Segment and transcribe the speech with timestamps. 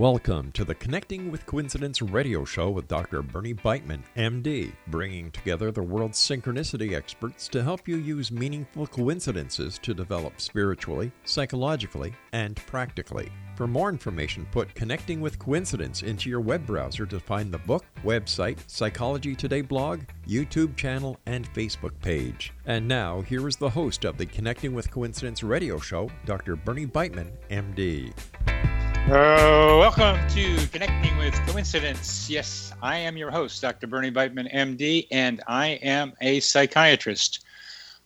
[0.00, 3.20] Welcome to the Connecting with Coincidence radio show with Dr.
[3.20, 9.78] Bernie Beitman, MD, bringing together the world's synchronicity experts to help you use meaningful coincidences
[9.80, 13.30] to develop spiritually, psychologically, and practically.
[13.56, 17.84] For more information, put Connecting with Coincidence into your web browser to find the book,
[18.02, 22.54] website, Psychology Today blog, YouTube channel, and Facebook page.
[22.64, 26.56] And now, here is the host of the Connecting with Coincidence radio show, Dr.
[26.56, 28.14] Bernie Beitman, MD.
[29.06, 32.30] Uh, welcome to Connecting with Coincidence.
[32.30, 33.88] Yes, I am your host, Dr.
[33.88, 37.44] Bernie Beitman, MD, and I am a psychiatrist.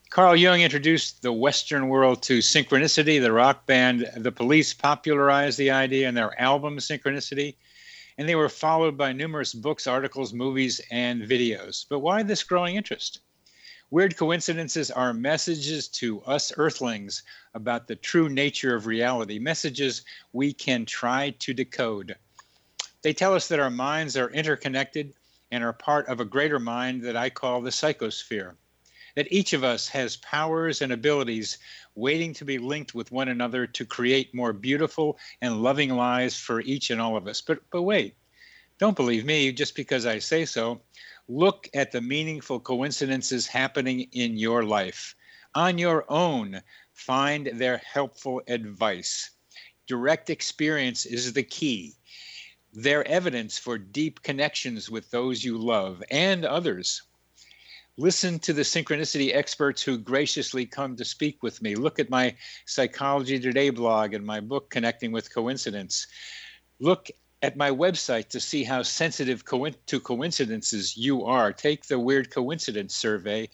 [0.09, 3.21] Carl Jung introduced the Western world to synchronicity.
[3.21, 7.57] The rock band The Police popularized the idea in their album Synchronicity,
[8.17, 11.85] and they were followed by numerous books, articles, movies, and videos.
[11.91, 13.21] But why this growing interest?
[13.91, 17.23] Weird coincidences are messages to us earthlings
[17.55, 20.03] about the true nature of reality, messages
[20.33, 22.17] we can try to decode.
[23.03, 25.13] They tell us that our minds are interconnected
[25.51, 28.55] and are part of a greater mind that I call the psychosphere.
[29.15, 31.59] That each of us has powers and abilities
[31.95, 36.61] waiting to be linked with one another to create more beautiful and loving lives for
[36.63, 37.41] each and all of us.
[37.41, 38.17] But, but wait,
[38.79, 40.81] don't believe me just because I say so.
[41.29, 45.15] Look at the meaningful coincidences happening in your life.
[45.55, 46.61] On your own,
[46.95, 49.31] find their helpful advice.
[49.87, 51.95] Direct experience is the key.
[52.73, 57.03] Their evidence for deep connections with those you love and others.
[57.97, 61.77] Listen to the synchronicity experts who graciously come to speak with me.
[61.77, 62.35] Look at my
[62.67, 66.07] Psychology Today blog and my book, Connecting with Coincidence.
[66.81, 67.11] Look
[67.43, 71.53] at my website to see how sensitive to coincidences you are.
[71.53, 73.49] Take the Weird Coincidence Survey.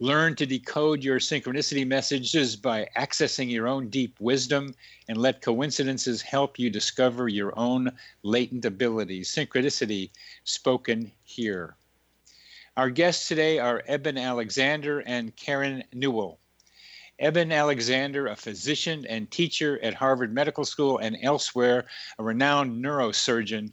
[0.00, 4.74] Learn to decode your synchronicity messages by accessing your own deep wisdom
[5.08, 9.32] and let coincidences help you discover your own latent abilities.
[9.32, 10.10] Synchronicity
[10.42, 11.76] spoken here.
[12.76, 16.40] Our guests today are Eben Alexander and Karen Newell.
[17.20, 21.86] Eben Alexander, a physician and teacher at Harvard Medical School and elsewhere,
[22.18, 23.72] a renowned neurosurgeon,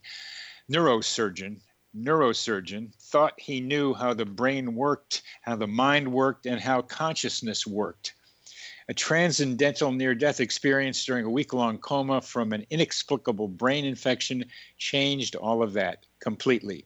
[0.72, 1.60] neurosurgeon,
[1.96, 7.68] neurosurgeon, thought he knew how the brain worked, how the mind worked, and how consciousness
[7.68, 8.14] worked.
[8.88, 14.46] A transcendental near death experience during a week long coma from an inexplicable brain infection
[14.78, 16.86] changed all of that completely.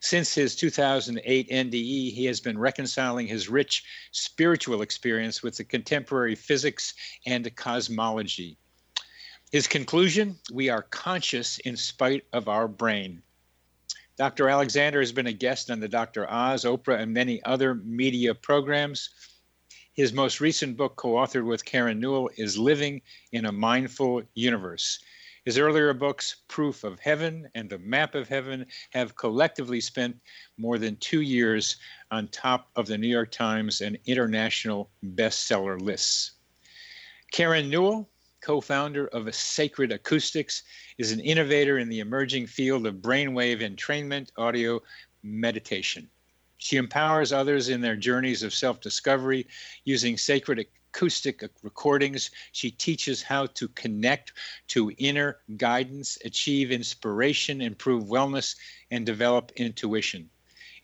[0.00, 6.34] Since his 2008 NDE, he has been reconciling his rich spiritual experience with the contemporary
[6.34, 6.92] physics
[7.24, 8.58] and cosmology.
[9.50, 13.22] His conclusion we are conscious in spite of our brain.
[14.16, 14.48] Dr.
[14.48, 16.30] Alexander has been a guest on the Dr.
[16.30, 19.10] Oz, Oprah, and many other media programs.
[19.92, 25.00] His most recent book, co authored with Karen Newell, is Living in a Mindful Universe.
[25.44, 30.16] His earlier books, Proof of Heaven and The Map of Heaven, have collectively spent
[30.56, 31.76] more than two years
[32.10, 36.32] on top of the New York Times and international bestseller lists.
[37.30, 38.08] Karen Newell,
[38.44, 40.62] co founder of Sacred Acoustics,
[40.98, 44.82] is an innovator in the emerging field of brainwave entrainment audio
[45.22, 46.10] meditation.
[46.58, 49.46] She empowers others in their journeys of self discovery
[49.84, 52.30] using sacred acoustic recordings.
[52.52, 54.34] She teaches how to connect
[54.68, 58.56] to inner guidance, achieve inspiration, improve wellness,
[58.90, 60.28] and develop intuition.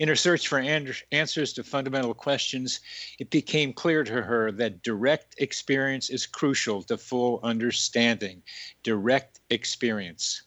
[0.00, 2.80] In her search for answers to fundamental questions,
[3.18, 8.42] it became clear to her that direct experience is crucial to full understanding.
[8.82, 10.44] Direct experience.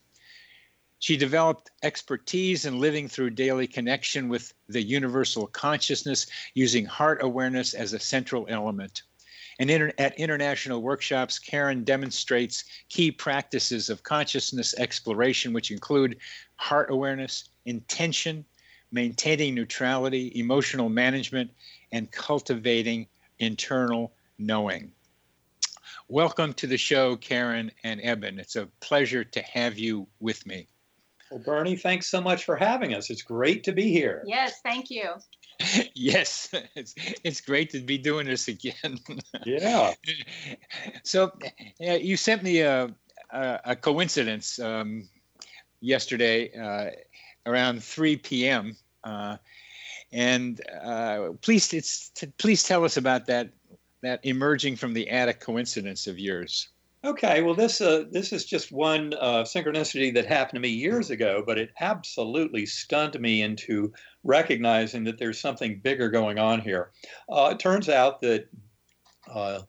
[0.97, 6.25] She developed expertise in living through daily connection with the universal consciousness
[6.55, 9.03] using heart awareness as a central element.
[9.59, 16.17] And inter- at international workshops, Karen demonstrates key practices of consciousness exploration, which include
[16.55, 18.45] heart awareness, intention,
[18.93, 21.51] maintaining neutrality, emotional management,
[21.91, 23.07] and cultivating
[23.39, 24.91] internal knowing.
[26.07, 28.39] Welcome to the show, Karen and Eben.
[28.39, 30.67] It's a pleasure to have you with me.
[31.31, 33.09] Well, Bernie, thanks so much for having us.
[33.09, 34.23] It's great to be here.
[34.27, 35.15] Yes, thank you.
[35.95, 36.93] yes, it's
[37.23, 38.99] it's great to be doing this again.
[39.45, 39.93] yeah.
[41.03, 41.31] So,
[41.87, 42.93] uh, you sent me a
[43.31, 45.09] a, a coincidence um,
[45.81, 46.91] yesterday uh,
[47.45, 48.75] around 3 p.m.
[49.03, 49.37] Uh,
[50.11, 53.49] and uh, please, it's t- please tell us about that
[54.01, 56.69] that emerging from the attic coincidence of yours.
[57.05, 61.09] Okay, well, this uh, this is just one uh, synchronicity that happened to me years
[61.09, 63.91] ago, but it absolutely stunned me into
[64.23, 66.91] recognizing that there's something bigger going on here.
[67.29, 68.47] Uh, it turns out that
[69.29, 69.59] uh,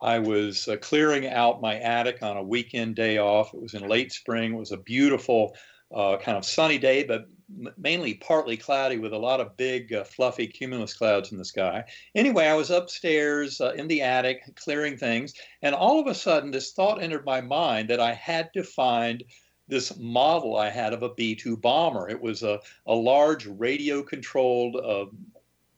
[0.00, 3.54] I was uh, clearing out my attic on a weekend day off.
[3.54, 4.54] It was in late spring.
[4.54, 5.56] It was a beautiful,
[5.94, 7.28] uh, kind of sunny day, but
[7.76, 11.84] mainly partly cloudy with a lot of big, uh, fluffy cumulus clouds in the sky.
[12.14, 16.50] Anyway, I was upstairs uh, in the attic clearing things, and all of a sudden,
[16.50, 19.24] this thought entered my mind that I had to find
[19.68, 22.08] this model I had of a B 2 bomber.
[22.08, 25.06] It was a, a large radio controlled uh,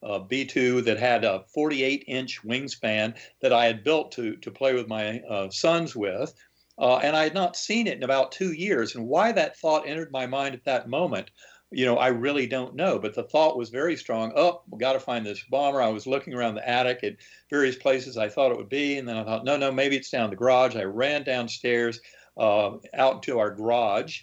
[0.05, 4.51] uh, B 2 that had a 48 inch wingspan that I had built to, to
[4.51, 6.35] play with my uh, sons with.
[6.77, 8.97] Uh, and I had not seen it in about two years.
[8.97, 11.31] And why that thought entered my mind at that moment
[11.71, 12.99] you know, I really don't know.
[12.99, 14.33] But the thought was very strong.
[14.37, 15.83] Oh, we got to find this bomber.
[15.83, 17.17] I was looking around the attic at
[17.51, 20.11] various places I thought it would be, and then I thought, no, no, maybe it's
[20.11, 20.77] down the garage.
[20.77, 22.01] I ran downstairs
[22.37, 24.23] uh, out to our garage.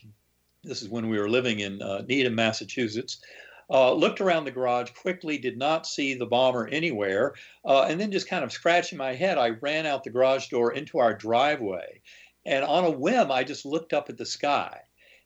[0.63, 3.21] This is when we were living in uh, Needham, Massachusetts.
[3.69, 7.33] Uh, looked around the garage quickly, did not see the bomber anywhere,
[7.63, 10.73] uh, and then just kind of scratching my head, I ran out the garage door
[10.73, 12.01] into our driveway.
[12.45, 14.81] And on a whim, I just looked up at the sky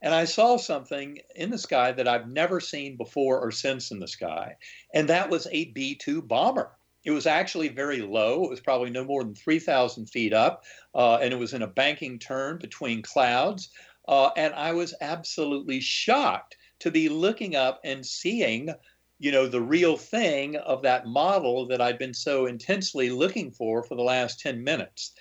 [0.05, 3.99] and I saw something in the sky that I've never seen before or since in
[3.99, 4.55] the sky,
[4.93, 6.77] and that was a B 2 bomber.
[7.03, 8.43] It was actually very low.
[8.43, 10.63] It was probably no more than 3,000 feet up,
[10.93, 13.71] uh, and it was in a banking turn between clouds.
[14.07, 18.69] Uh, and I was absolutely shocked to be looking up and seeing,
[19.17, 23.81] you know, the real thing of that model that I'd been so intensely looking for
[23.81, 25.13] for the last 10 minutes.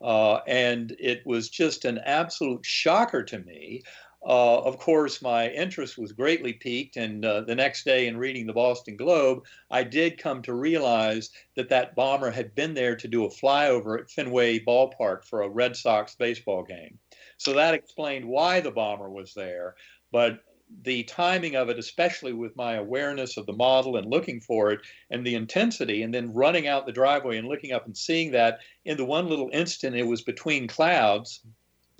[0.00, 3.82] Uh, and it was just an absolute shocker to me
[4.22, 8.46] uh, of course, my interest was greatly piqued, and uh, the next day, in reading
[8.46, 13.08] the Boston Globe, I did come to realize that that bomber had been there to
[13.08, 16.98] do a flyover at Fenway Ballpark for a Red Sox baseball game.
[17.38, 19.74] So that explained why the bomber was there.
[20.12, 20.40] But
[20.82, 24.80] the timing of it, especially with my awareness of the model and looking for it
[25.10, 28.58] and the intensity, and then running out the driveway and looking up and seeing that
[28.84, 31.40] in the one little instant it was between clouds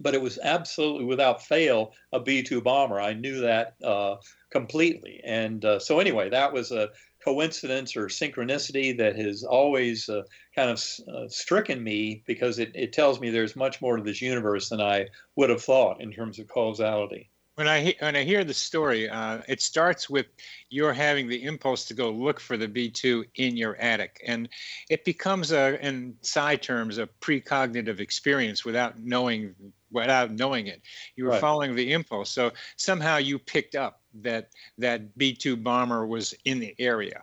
[0.00, 3.00] but it was absolutely without fail a B 2 bomber.
[3.00, 4.16] I knew that uh,
[4.50, 5.20] completely.
[5.24, 6.90] And uh, so, anyway, that was a
[7.22, 10.22] coincidence or synchronicity that has always uh,
[10.56, 10.82] kind of
[11.14, 14.80] uh, stricken me because it, it tells me there's much more to this universe than
[14.80, 15.06] I
[15.36, 17.28] would have thought in terms of causality.
[17.56, 20.26] When I when I hear the story, uh, it starts with
[20.70, 24.48] you're having the impulse to go look for the B2 in your attic, and
[24.88, 29.54] it becomes a, in psi terms, a precognitive experience without knowing
[29.90, 30.82] without knowing it.
[31.16, 31.40] You were right.
[31.40, 32.30] following the impulse.
[32.30, 34.48] So somehow you picked up that
[34.78, 37.22] that B2 bomber was in the area.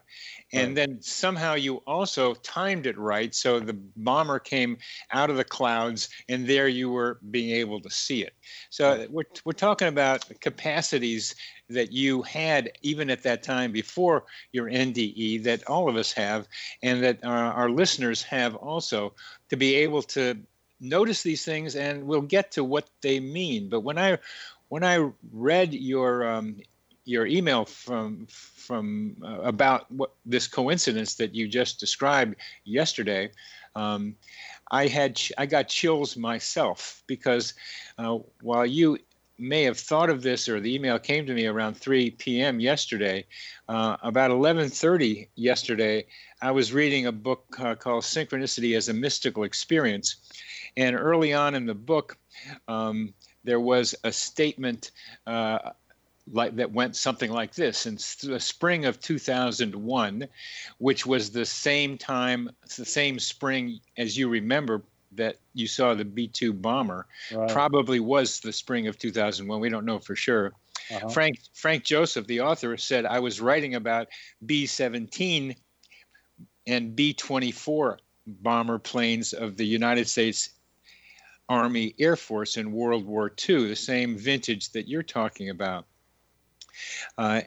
[0.53, 0.75] And right.
[0.75, 4.77] then somehow you also timed it right so the bomber came
[5.11, 8.33] out of the clouds and there you were being able to see it.
[8.69, 11.35] So we're we're talking about capacities
[11.69, 14.23] that you had even at that time before
[14.53, 16.47] your NDE that all of us have
[16.81, 19.13] and that our, our listeners have also
[19.49, 20.37] to be able to
[20.79, 23.69] notice these things and we'll get to what they mean.
[23.69, 24.17] But when i
[24.69, 26.57] when i read your um,
[27.07, 33.31] your email from from uh, about what this coincidence that you just described yesterday
[33.75, 34.15] um,
[34.71, 37.53] i had i got chills myself because
[37.97, 38.97] uh, while you
[39.39, 43.25] may have thought of this or the email came to me around 3 p.m yesterday
[43.69, 46.05] uh, about 11.30 yesterday
[46.41, 50.17] i was reading a book uh, called synchronicity as a mystical experience
[50.77, 52.17] and early on in the book,
[52.67, 54.91] um, there was a statement
[55.25, 55.71] uh,
[56.31, 57.95] like that went something like this: in
[58.29, 60.27] the spring of 2001,
[60.77, 66.05] which was the same time, the same spring as you remember that you saw the
[66.05, 67.49] B-2 bomber, right.
[67.49, 69.59] probably was the spring of 2001.
[69.59, 70.53] We don't know for sure.
[70.91, 71.09] Uh-huh.
[71.09, 74.07] Frank Frank Joseph, the author, said I was writing about
[74.45, 75.55] B-17
[76.67, 80.49] and B-24 bomber planes of the United States
[81.49, 85.85] Army Air Force in World War II, the same vintage that you're talking about.
[87.17, 87.41] Uh,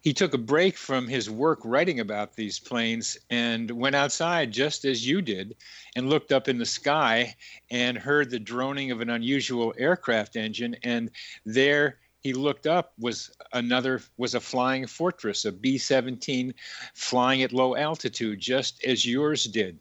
[0.00, 4.84] he took a break from his work writing about these planes and went outside just
[4.84, 5.56] as you did
[5.96, 7.34] and looked up in the sky
[7.70, 10.76] and heard the droning of an unusual aircraft engine.
[10.82, 11.10] And
[11.46, 16.52] there he looked up was another was a flying fortress, a B-17
[16.92, 19.78] flying at low altitude, just as yours did.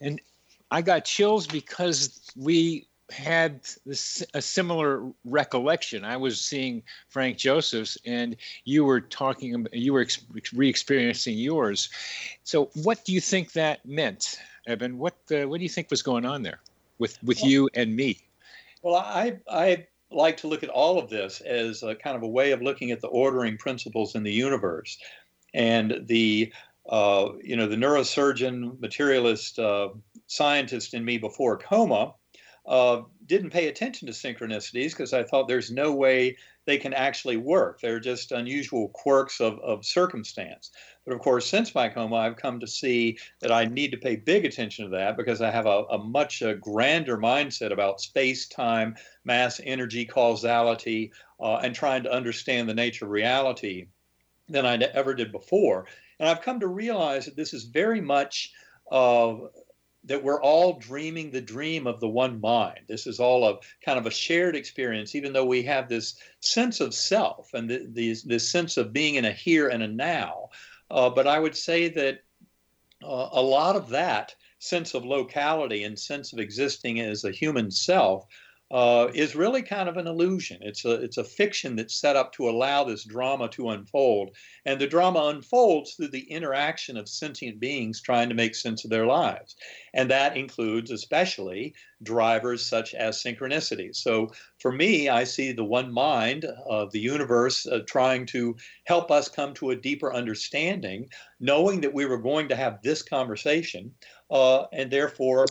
[0.00, 0.20] And
[0.70, 6.04] I got chills because we had this, a similar recollection.
[6.04, 10.06] I was seeing Frank Joseph's, and you were talking, you were
[10.52, 11.88] re-experiencing yours.
[12.42, 14.98] So, what do you think that meant, Eben?
[14.98, 16.60] What uh, what do you think was going on there
[16.98, 18.18] with with well, you and me?
[18.82, 22.28] Well, I I like to look at all of this as a kind of a
[22.28, 24.98] way of looking at the ordering principles in the universe,
[25.54, 26.52] and the
[26.88, 29.90] uh, you know the neurosurgeon, materialist, uh,
[30.26, 32.14] scientist in me before coma
[32.66, 37.36] uh, didn't pay attention to synchronicities because I thought there's no way they can actually
[37.36, 37.80] work.
[37.80, 40.72] They're just unusual quirks of, of circumstance.
[41.04, 44.16] But of course, since my coma, I've come to see that I need to pay
[44.16, 48.00] big attention to that because I have a, a much a uh, grander mindset about
[48.00, 53.86] space, time, mass, energy, causality, uh, and trying to understand the nature of reality
[54.48, 55.86] than I ever did before.
[56.18, 58.52] And I've come to realize that this is very much.
[58.90, 59.36] Uh,
[60.06, 62.80] that we're all dreaming the dream of the one mind.
[62.88, 66.80] This is all a kind of a shared experience, even though we have this sense
[66.80, 70.48] of self and the, the, this sense of being in a here and a now.
[70.90, 72.20] Uh, but I would say that
[73.02, 77.70] uh, a lot of that sense of locality and sense of existing as a human
[77.70, 78.26] self
[78.70, 80.58] uh, is really kind of an illusion.
[80.60, 84.80] It's a it's a fiction that's set up to allow this drama to unfold, and
[84.80, 89.06] the drama unfolds through the interaction of sentient beings trying to make sense of their
[89.06, 89.54] lives,
[89.94, 93.94] and that includes especially drivers such as synchronicity.
[93.94, 99.10] So for me, I see the one mind of the universe uh, trying to help
[99.10, 101.08] us come to a deeper understanding,
[101.38, 103.94] knowing that we were going to have this conversation,
[104.30, 105.46] uh, and therefore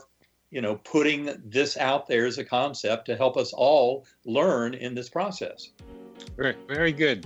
[0.52, 4.96] you know, putting this out there as a concept to help us all learn in
[4.96, 5.72] this process.
[6.38, 7.26] Very, very good.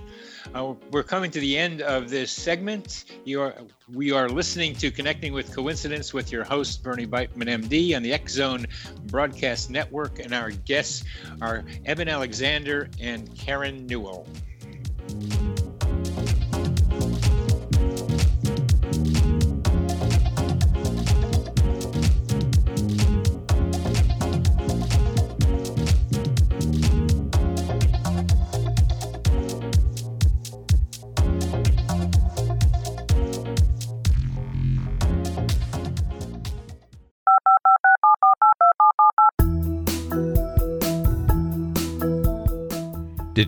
[0.53, 3.05] Uh, we're coming to the end of this segment.
[3.23, 3.55] You are,
[3.91, 8.13] we are listening to Connecting with Coincidence with your host, Bernie Beitman, MD, on the
[8.13, 8.65] X Zone
[9.05, 10.19] Broadcast Network.
[10.19, 11.03] And our guests
[11.41, 14.27] are Eben Alexander and Karen Newell.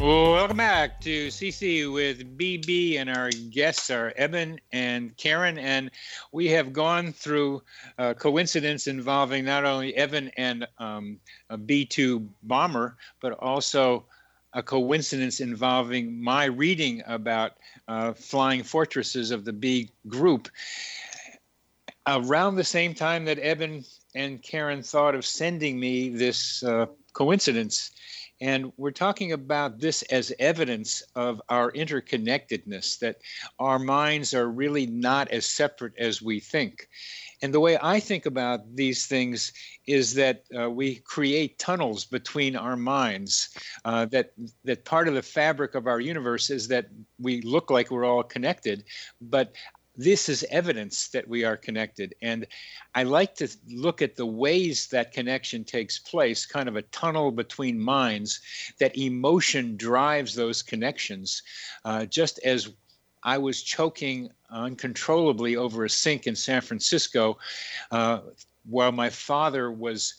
[0.00, 5.58] Welcome back to CC with BB, and our guests are Eben and Karen.
[5.58, 5.90] And
[6.32, 7.60] we have gone through
[7.98, 14.06] a coincidence involving not only Eben and um, a B 2 bomber, but also
[14.54, 20.48] a coincidence involving my reading about uh, flying fortresses of the B group.
[22.06, 27.90] Around the same time that Eben and Karen thought of sending me this uh, coincidence,
[28.40, 33.16] and we're talking about this as evidence of our interconnectedness, that
[33.58, 36.88] our minds are really not as separate as we think.
[37.42, 39.52] And the way I think about these things
[39.86, 43.50] is that uh, we create tunnels between our minds.
[43.84, 44.32] Uh, that
[44.64, 46.86] that part of the fabric of our universe is that
[47.18, 48.84] we look like we're all connected,
[49.20, 49.52] but
[50.00, 52.14] this is evidence that we are connected.
[52.22, 52.46] And
[52.94, 57.30] I like to look at the ways that connection takes place, kind of a tunnel
[57.30, 58.40] between minds,
[58.78, 61.42] that emotion drives those connections,
[61.84, 62.70] uh, just as
[63.22, 67.38] I was choking uncontrollably over a sink in San Francisco
[67.90, 68.20] uh,
[68.64, 70.14] while my father was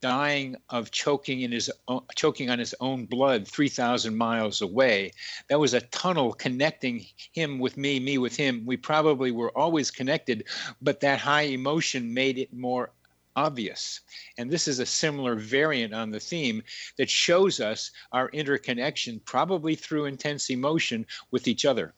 [0.00, 5.12] dying of choking in his own, choking on his own blood 3000 miles away.
[5.48, 8.64] That was a tunnel connecting him with me me with him.
[8.66, 10.44] We probably were always connected
[10.82, 12.92] but that high emotion made it more
[13.36, 14.00] obvious.
[14.38, 16.62] And this is a similar variant on the theme
[16.98, 21.94] that shows us our interconnection probably through intense emotion with each other.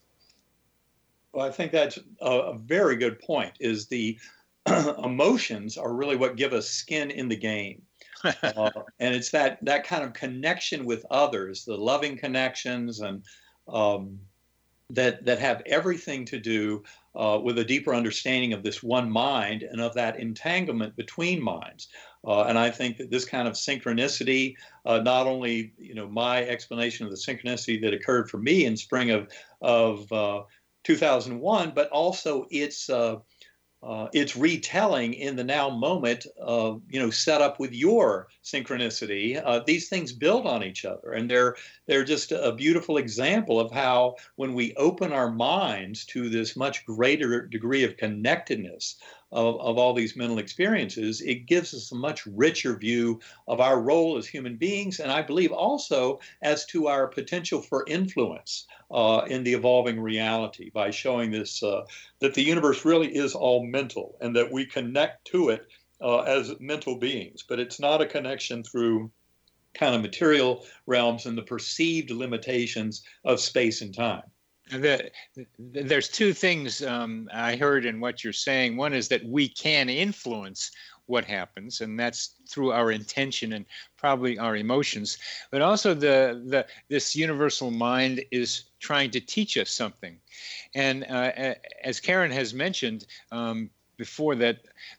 [1.33, 4.19] Well i think that's a, very good point is the
[5.03, 7.81] emotions are really what give us skin in the game
[8.25, 13.25] uh, and it's that that kind of connection with others, the loving connections, and
[13.69, 14.19] um,
[14.91, 16.83] that that have everything to do
[17.15, 21.89] uh, with a deeper understanding of this one mind and of that entanglement between minds.
[22.25, 24.55] Uh, and I think that this kind of synchronicity,
[24.87, 28.77] uh, not only you know my explanation of the synchronicity that occurred for me in
[28.77, 29.29] spring of
[29.61, 30.43] of uh,
[30.85, 32.89] 2001, but also its
[33.83, 39.43] uh, it's retelling in the now moment, uh, you know, set up with your synchronicity.
[39.45, 43.73] Uh, these things build on each other, and they're they're just a beautiful example of
[43.73, 48.97] how when we open our minds to this much greater degree of connectedness
[49.33, 53.81] of, of all these mental experiences, it gives us a much richer view of our
[53.81, 59.23] role as human beings, and I believe also as to our potential for influence uh,
[59.27, 61.83] in the evolving reality by showing this uh,
[62.21, 65.67] that the universe really is all mental and that we connect to it
[66.03, 69.11] uh, as mental beings, but it's not a connection through
[69.75, 74.23] kind of material realms and the perceived limitations of space and time.
[74.73, 75.11] The,
[75.59, 78.77] there's two things um, I heard in what you're saying.
[78.77, 80.71] One is that we can influence
[81.07, 85.19] what happens, and that's through our intention and probably our emotions.
[85.51, 90.17] But also, the the this universal mind is trying to teach us something,
[90.75, 94.59] and uh, as Karen has mentioned um, before, that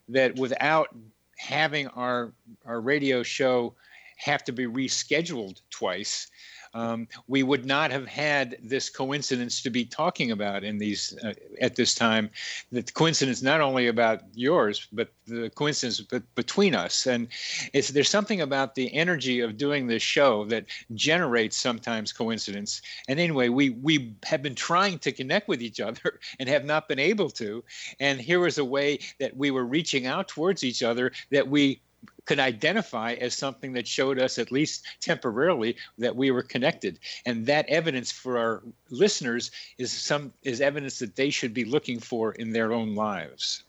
[0.09, 0.89] that without
[1.37, 2.33] having our
[2.65, 3.73] our radio show
[4.17, 6.27] have to be rescheduled twice
[6.73, 11.33] um, we would not have had this coincidence to be talking about in these uh,
[11.61, 12.29] at this time.
[12.71, 16.01] The coincidence not only about yours, but the coincidence
[16.35, 17.05] between us.
[17.05, 17.27] And
[17.73, 22.81] it's there's something about the energy of doing this show that generates sometimes coincidence.
[23.07, 26.87] And anyway, we we have been trying to connect with each other and have not
[26.87, 27.63] been able to.
[27.99, 31.81] And here was a way that we were reaching out towards each other that we
[32.25, 36.99] could identify as something that showed us, at least temporarily, that we were connected.
[37.25, 41.99] And that evidence for our listeners is some is evidence that they should be looking
[41.99, 43.63] for in their own lives.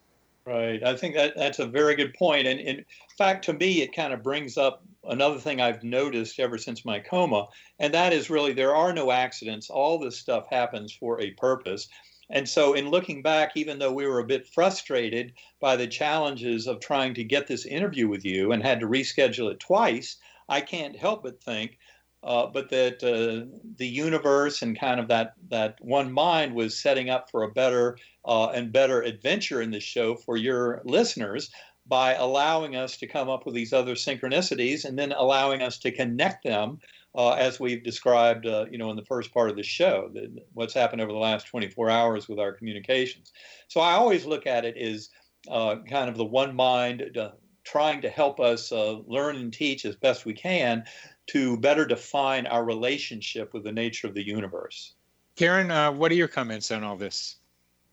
[0.47, 0.83] Right.
[0.85, 2.47] I think that that's a very good point.
[2.47, 2.85] And in
[3.17, 6.99] fact, to me, it kind of brings up another thing I've noticed ever since my
[6.99, 9.71] coma, and that is really there are no accidents.
[9.71, 11.89] All this stuff happens for a purpose.
[12.31, 16.67] And so, in looking back, even though we were a bit frustrated by the challenges
[16.67, 20.17] of trying to get this interview with you and had to reschedule it twice,
[20.49, 21.79] I can't help but think,
[22.23, 27.11] uh, but that uh, the universe and kind of that that one mind was setting
[27.11, 31.51] up for a better uh, and better adventure in this show for your listeners
[31.87, 35.91] by allowing us to come up with these other synchronicities and then allowing us to
[35.91, 36.79] connect them
[37.15, 40.37] uh, as we've described, uh, you know, in the first part of the show, the,
[40.53, 43.33] what's happened over the last 24 hours with our communications.
[43.69, 45.11] So I always look at it as
[45.49, 47.31] uh, kind of the one mind uh,
[47.63, 50.85] trying to help us uh, learn and teach as best we can
[51.27, 54.95] to better define our relationship with the nature of the universe.
[55.37, 57.37] Karen, uh, what are your comments on all this?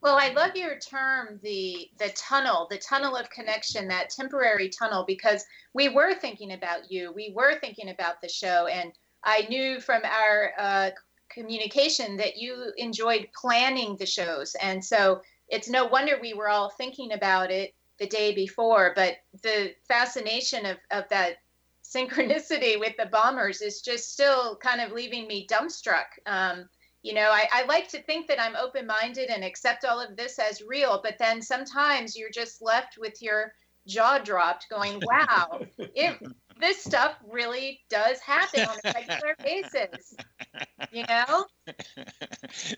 [0.02, 5.04] Well, I love your term, the the tunnel, the tunnel of connection, that temporary tunnel,
[5.06, 8.92] because we were thinking about you, we were thinking about the show, and
[9.24, 10.90] I knew from our uh,
[11.30, 14.54] communication that you enjoyed planning the shows.
[14.60, 18.92] And so it's no wonder we were all thinking about it the day before.
[18.94, 21.36] But the fascination of, of that
[21.84, 26.06] synchronicity with the bombers is just still kind of leaving me dumbstruck.
[26.26, 26.68] Um,
[27.02, 30.16] you know, I, I like to think that I'm open minded and accept all of
[30.16, 33.52] this as real, but then sometimes you're just left with your
[33.88, 36.18] jaw dropped going, wow, it
[36.62, 40.14] this stuff really does happen on a regular basis.
[40.92, 41.44] You know?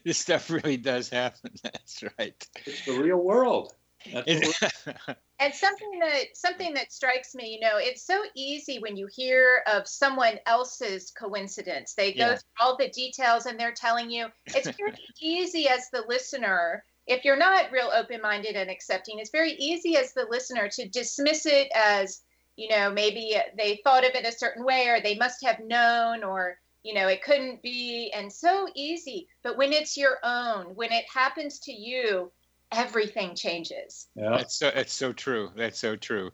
[0.05, 1.51] this stuff really does happen.
[1.62, 2.49] That's right.
[2.66, 3.75] It's the real world.
[4.14, 9.62] and something that something that strikes me, you know, it's so easy when you hear
[9.66, 11.94] of someone else's coincidence.
[11.94, 12.35] They go yeah.
[12.37, 14.27] through all the details and they're telling you.
[14.47, 19.53] It's very easy as the listener if you're not real open-minded and accepting it's very
[19.53, 22.23] easy as the listener to dismiss it as
[22.57, 26.23] you know, maybe they thought of it a certain way or they must have known
[26.23, 28.12] or, you know, it couldn't be.
[28.14, 29.29] And so easy.
[29.43, 32.31] But when it's your own, when it happens to you,
[32.73, 34.09] everything changes.
[34.14, 35.51] Yeah, it's so it's so true.
[35.57, 36.31] That's so true.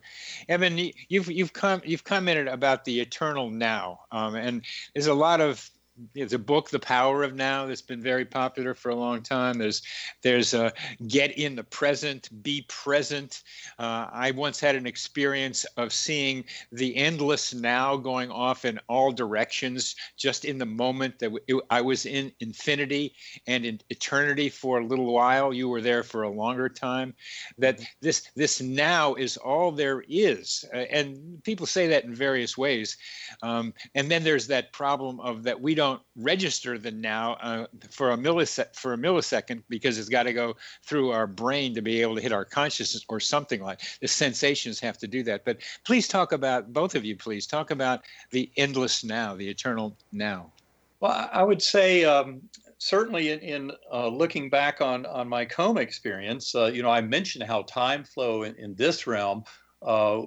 [0.49, 5.41] Eben, you've you've come you've commented about the eternal now, um, and there's a lot
[5.41, 5.69] of
[6.15, 9.59] there's a book, The Power of Now, that's been very popular for a long time.
[9.59, 9.83] There's
[10.23, 10.73] there's a
[11.07, 13.43] Get in the Present, Be Present.
[13.79, 19.13] Uh, I once had an experience of seeing the endless now going off in all
[19.13, 21.33] directions, just in the moment that
[21.71, 23.15] I was in infinity
[23.47, 25.53] and in eternity for a little while.
[25.53, 27.15] You were there for a longer time.
[27.59, 32.57] That this this now is all there is, uh, and people say that in various
[32.57, 32.97] ways.
[33.43, 37.67] Um, and then there's that problem of that we don't don't register the now uh,
[37.91, 41.83] for a millisecond for a millisecond because it's got to go through our brain to
[41.83, 45.45] be able to hit our consciousness or something like the sensations have to do that.
[45.45, 49.97] But please talk about both of you please talk about the endless now the eternal
[50.13, 50.53] now.
[51.01, 52.43] Well i would say um,
[52.79, 57.01] certainly in, in uh, looking back on on my coma experience uh, you know i
[57.01, 59.45] mentioned how time flow in, in this realm
[59.83, 60.23] uh,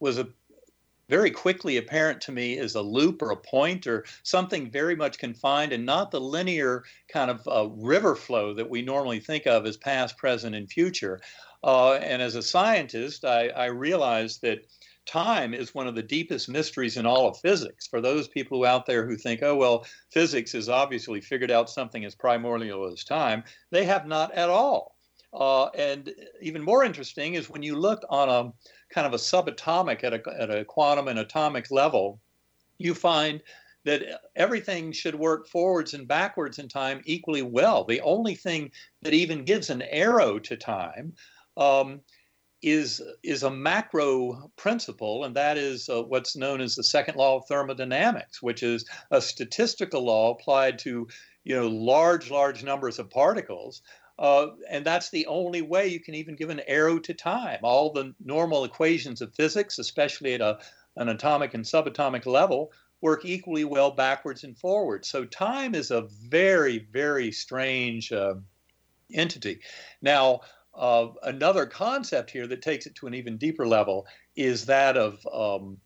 [0.00, 0.28] was a
[1.08, 5.18] very quickly apparent to me is a loop or a point or something very much
[5.18, 9.66] confined and not the linear kind of uh, river flow that we normally think of
[9.66, 11.20] as past, present, and future.
[11.64, 14.60] Uh, and as a scientist, I, I realized that
[15.06, 17.86] time is one of the deepest mysteries in all of physics.
[17.86, 22.04] For those people out there who think, oh, well, physics has obviously figured out something
[22.04, 24.96] as primordial as time, they have not at all.
[25.32, 28.52] Uh, and even more interesting is when you look on a
[28.90, 32.20] kind of a subatomic at a, at a quantum and atomic level,
[32.78, 33.42] you find
[33.84, 37.84] that everything should work forwards and backwards in time equally well.
[37.84, 38.70] The only thing
[39.02, 41.14] that even gives an arrow to time
[41.56, 42.00] um,
[42.62, 47.36] is is a macro principle, and that is uh, what's known as the second law
[47.36, 51.06] of thermodynamics, which is a statistical law applied to
[51.44, 53.82] you know large large numbers of particles.
[54.18, 57.60] Uh, and that's the only way you can even give an arrow to time.
[57.62, 60.58] All the normal equations of physics, especially at a,
[60.96, 65.08] an atomic and subatomic level, work equally well backwards and forwards.
[65.08, 68.34] So time is a very, very strange uh,
[69.12, 69.60] entity.
[70.02, 70.40] Now,
[70.74, 75.24] uh, another concept here that takes it to an even deeper level is that of
[75.32, 75.78] um,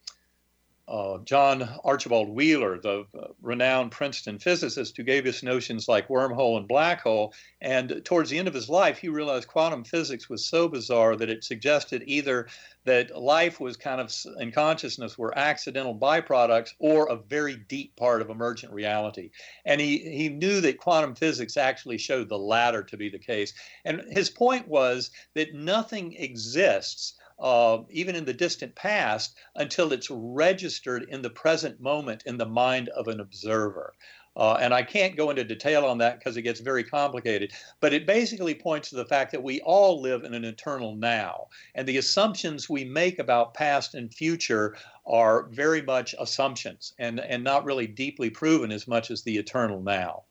[0.92, 6.58] uh, John Archibald Wheeler, the uh, renowned Princeton physicist who gave us notions like wormhole
[6.58, 7.32] and black hole.
[7.62, 11.30] And towards the end of his life, he realized quantum physics was so bizarre that
[11.30, 12.46] it suggested either
[12.84, 18.20] that life was kind of and consciousness were accidental byproducts or a very deep part
[18.20, 19.30] of emergent reality.
[19.64, 23.54] And he, he knew that quantum physics actually showed the latter to be the case.
[23.86, 30.10] And his point was that nothing exists uh, even in the distant past, until it's
[30.10, 33.94] registered in the present moment in the mind of an observer.
[34.34, 37.52] Uh, and I can't go into detail on that because it gets very complicated.
[37.80, 41.48] But it basically points to the fact that we all live in an eternal now.
[41.74, 47.44] And the assumptions we make about past and future are very much assumptions and, and
[47.44, 50.22] not really deeply proven as much as the eternal now.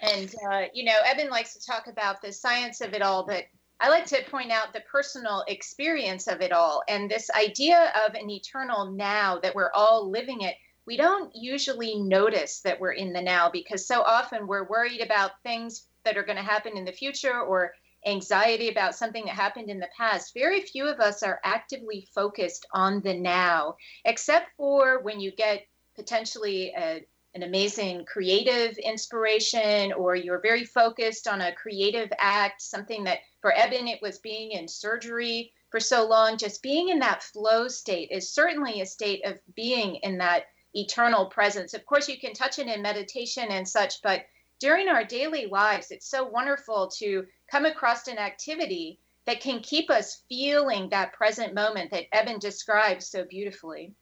[0.00, 3.44] And, uh, you know, Eben likes to talk about the science of it all, but
[3.78, 8.14] I like to point out the personal experience of it all and this idea of
[8.14, 10.56] an eternal now that we're all living it.
[10.86, 15.42] We don't usually notice that we're in the now because so often we're worried about
[15.42, 17.74] things that are going to happen in the future or
[18.06, 20.32] anxiety about something that happened in the past.
[20.32, 25.66] Very few of us are actively focused on the now, except for when you get
[25.96, 27.04] potentially a
[27.36, 33.52] an amazing creative inspiration or you're very focused on a creative act, something that for
[33.52, 36.38] Eben, it was being in surgery for so long.
[36.38, 40.44] Just being in that flow state is certainly a state of being in that
[40.74, 41.74] eternal presence.
[41.74, 44.24] Of course, you can touch it in meditation and such, but
[44.58, 49.90] during our daily lives, it's so wonderful to come across an activity that can keep
[49.90, 53.94] us feeling that present moment that Eben describes so beautifully.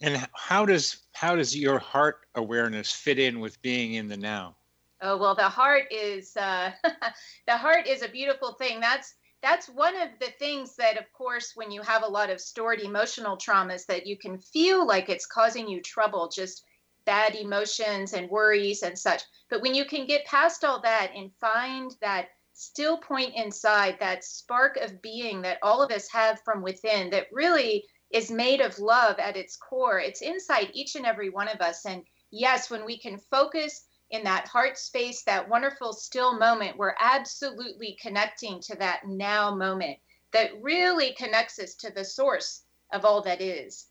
[0.00, 4.56] And how does how does your heart awareness fit in with being in the now?
[5.00, 6.72] Oh well, the heart is uh,
[7.46, 8.80] the heart is a beautiful thing.
[8.80, 12.40] That's that's one of the things that, of course, when you have a lot of
[12.40, 16.64] stored emotional traumas, that you can feel like it's causing you trouble, just
[17.04, 19.22] bad emotions and worries and such.
[19.48, 24.24] But when you can get past all that and find that still point inside, that
[24.24, 28.78] spark of being that all of us have from within, that really is made of
[28.78, 29.98] love at its core.
[29.98, 31.84] It's inside each and every one of us.
[31.86, 36.94] And yes, when we can focus in that heart space, that wonderful still moment, we're
[37.00, 39.98] absolutely connecting to that now moment
[40.32, 43.86] that really connects us to the source of all that is.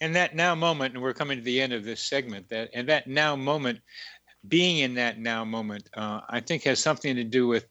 [0.00, 2.88] And that now moment, and we're coming to the end of this segment, that and
[2.88, 3.80] that now moment,
[4.48, 7.66] being in that now moment, uh, I think has something to do with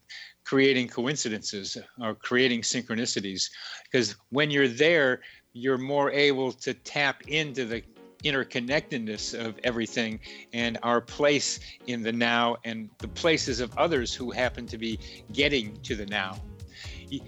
[0.46, 3.50] creating coincidences or creating synchronicities.
[3.84, 5.22] Because when you're there,
[5.54, 7.84] you're more able to tap into the
[8.24, 10.20] interconnectedness of everything
[10.54, 14.98] and our place in the now and the places of others who happen to be
[15.32, 16.36] getting to the now.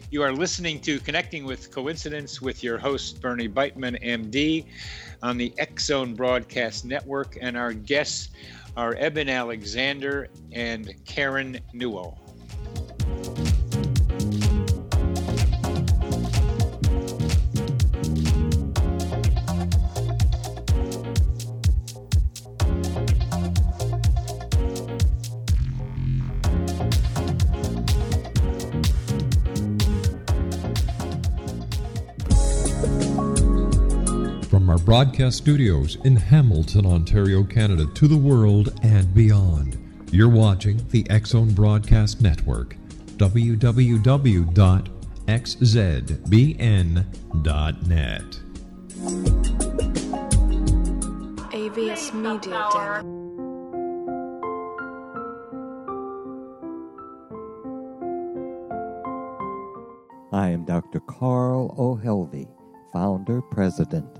[0.10, 4.66] You are listening to Connecting with Coincidence with your host, Bernie Beitman, MD,
[5.22, 8.30] on the Zone Broadcast Network, and our guests
[8.76, 12.25] are Eben Alexander and Karen Newell.
[34.86, 39.80] Broadcast studios in Hamilton, Ontario, Canada, to the world and beyond.
[40.12, 42.78] You're watching the X Zone Broadcast Network,
[43.18, 44.46] www.xzbn.net.
[51.52, 53.06] AVS Media Den.
[60.32, 61.00] I am Dr.
[61.00, 61.96] Carl O.
[61.96, 62.48] Helvie,
[62.94, 64.20] founder, president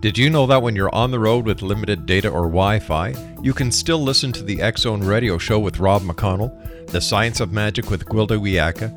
[0.00, 3.14] Did you know that when you're on the road with limited data or Wi Fi,
[3.42, 6.52] you can still listen to the X Zone Radio Show with Rob McConnell,
[6.86, 8.96] The Science of Magic with Gwilda Wiyaka,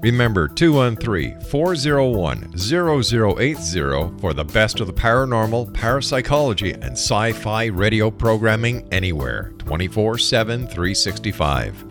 [0.00, 8.08] Remember 213 401 0080 for the best of the paranormal, parapsychology, and sci fi radio
[8.10, 11.84] programming anywhere 24 7 365.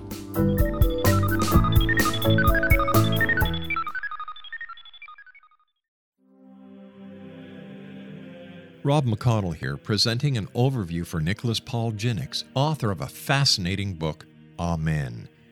[8.83, 14.25] Rob McConnell here, presenting an overview for Nicholas Paul Jennings, author of a fascinating book,
[14.57, 15.27] Amen.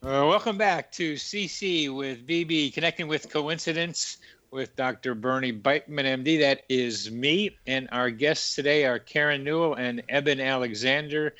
[0.00, 4.18] Uh, welcome back to CC with BB, Connecting with Coincidence
[4.52, 5.16] with Dr.
[5.16, 6.38] Bernie Beitman, MD.
[6.38, 7.58] That is me.
[7.66, 11.34] And our guests today are Karen Newell and Eben Alexander,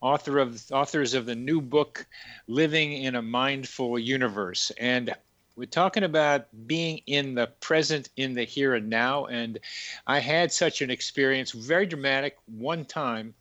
[0.00, 2.04] author of authors of the new book,
[2.48, 4.72] Living in a Mindful Universe.
[4.76, 5.14] And
[5.54, 9.26] we're talking about being in the present, in the here and now.
[9.26, 9.60] And
[10.04, 13.34] I had such an experience, very dramatic, one time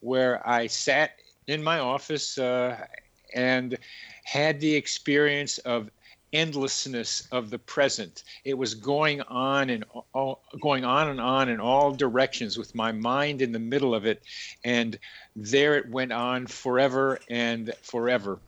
[0.00, 1.12] where I sat
[1.46, 2.76] in my office uh,
[3.34, 3.78] and
[4.26, 5.88] had the experience of
[6.32, 8.24] endlessness of the present.
[8.44, 12.90] It was going on and all, going on and on in all directions with my
[12.90, 14.24] mind in the middle of it,
[14.64, 14.98] and
[15.36, 18.40] there it went on forever and forever.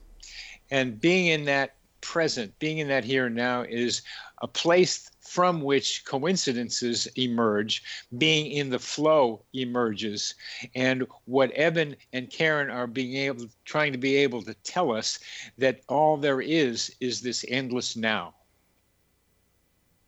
[0.72, 4.02] And being in that present, being in that here and now, is
[4.42, 7.82] a place from which coincidences emerge,
[8.16, 10.34] being in the flow emerges.
[10.74, 15.18] And what Eben and Karen are being able, trying to be able to tell us
[15.58, 18.34] that all there is is this endless now.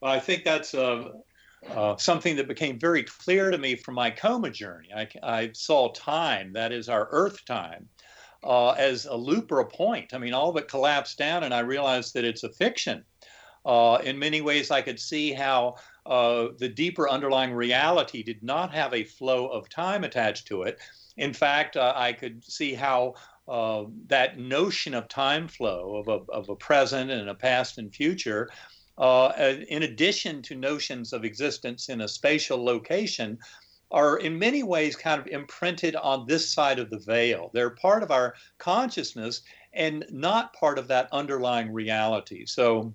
[0.01, 1.11] Well, I think that's uh,
[1.69, 4.89] uh, something that became very clear to me from my coma journey.
[4.97, 7.87] I, I saw time, that is our Earth time,
[8.43, 10.15] uh, as a loop or a point.
[10.15, 13.05] I mean, all of it collapsed down, and I realized that it's a fiction.
[13.65, 18.73] Uh, in many ways, I could see how uh, the deeper underlying reality did not
[18.73, 20.79] have a flow of time attached to it.
[21.17, 23.15] In fact, uh, I could see how
[23.49, 27.95] uh, that notion of time flow, of a, of a present and a past and
[27.95, 28.49] future,
[28.97, 29.33] uh,
[29.69, 33.39] in addition to notions of existence in a spatial location,
[33.91, 37.51] are in many ways kind of imprinted on this side of the veil.
[37.53, 39.43] They're part of our consciousness
[39.73, 42.47] and not part of that underlying reality.
[42.47, 42.95] So,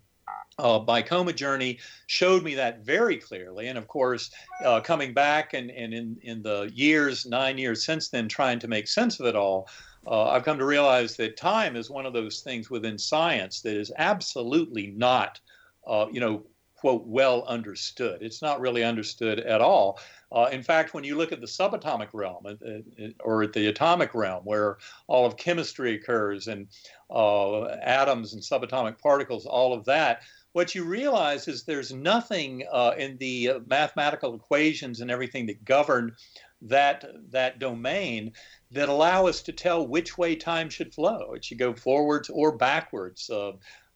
[0.58, 3.68] uh, my coma journey showed me that very clearly.
[3.68, 4.32] And of course,
[4.64, 8.68] uh, coming back and, and in, in the years, nine years since then, trying to
[8.68, 9.68] make sense of it all,
[10.08, 13.76] uh, I've come to realize that time is one of those things within science that
[13.76, 15.40] is absolutely not,
[15.88, 18.22] uh, you know, quote, well understood.
[18.22, 20.00] It's not really understood at all.
[20.32, 24.14] Uh, in fact, when you look at the subatomic realm uh, or at the atomic
[24.14, 26.68] realm, where all of chemistry occurs and
[27.12, 30.22] atoms and subatomic particles, all of that,
[30.56, 35.66] what you realize is there's nothing uh, in the uh, mathematical equations and everything that
[35.66, 36.16] govern
[36.62, 38.32] that that domain
[38.72, 41.34] that allow us to tell which way time should flow.
[41.34, 43.52] It should go forwards or backwards uh,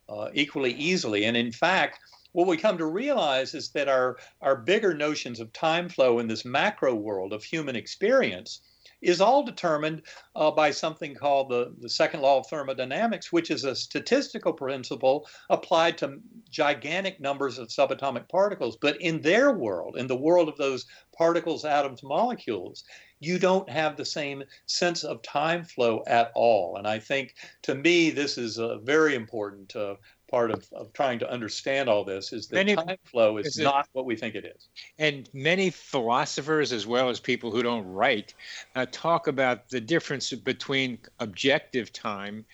[0.09, 1.23] uh equally easily.
[1.23, 1.97] And in fact,
[2.33, 6.27] what we come to realize is that our, our bigger notions of time flow in
[6.27, 8.59] this macro world of human experience
[9.01, 10.01] is all determined
[10.35, 15.27] uh, by something called the, the second law of thermodynamics, which is a statistical principle
[15.49, 16.19] applied to
[16.49, 18.77] gigantic numbers of subatomic particles.
[18.81, 20.85] But in their world, in the world of those
[21.17, 22.83] particles, atoms, molecules,
[23.19, 26.77] you don't have the same sense of time flow at all.
[26.77, 29.95] And I think to me, this is a very important uh,
[30.29, 33.59] part of, of trying to understand all this is that many, time flow is, is
[33.59, 34.69] not it, what we think it is.
[34.97, 38.33] And many philosophers, as well as people who don't write,
[38.75, 42.45] uh, talk about the difference between objective time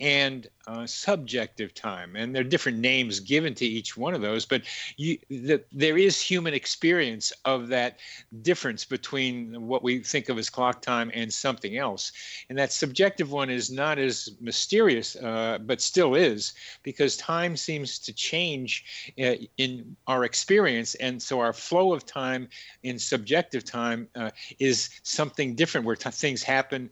[0.00, 4.46] and uh, subjective time, and there are different names given to each one of those.
[4.46, 4.62] But
[4.96, 7.98] you, the, there is human experience of that
[8.42, 12.12] difference between what we think of as clock time and something else,
[12.48, 17.98] and that subjective one is not as mysterious, uh, but still is, because time seems
[17.98, 22.48] to change uh, in our experience, and so our flow of time
[22.82, 26.90] in subjective time uh, is something different, where t- things happen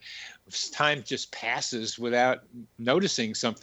[0.72, 2.40] time just passes without
[2.78, 3.61] noticing something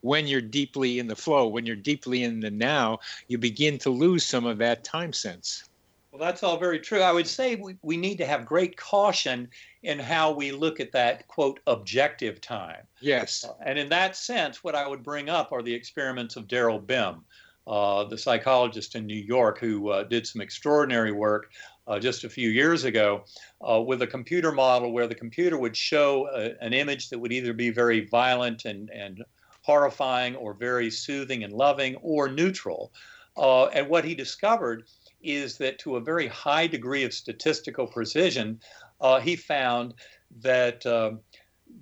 [0.00, 2.98] when you're deeply in the flow when you're deeply in the now
[3.28, 5.64] you begin to lose some of that time sense.
[6.12, 7.02] Well that's all very true.
[7.02, 9.48] I would say we, we need to have great caution
[9.82, 12.82] in how we look at that quote objective time.
[13.00, 13.44] Yes.
[13.44, 16.84] Uh, and in that sense what i would bring up are the experiments of daryl
[16.84, 17.24] bem
[17.66, 21.52] uh, the psychologist in New York who uh, did some extraordinary work
[21.86, 23.24] uh, just a few years ago
[23.68, 27.32] uh, with a computer model where the computer would show a, an image that would
[27.32, 29.24] either be very violent and, and
[29.70, 32.92] horrifying or very soothing and loving or neutral.
[33.36, 34.82] Uh, and what he discovered
[35.22, 38.58] is that to a very high degree of statistical precision,
[39.00, 39.94] uh, he found
[40.40, 41.20] that um,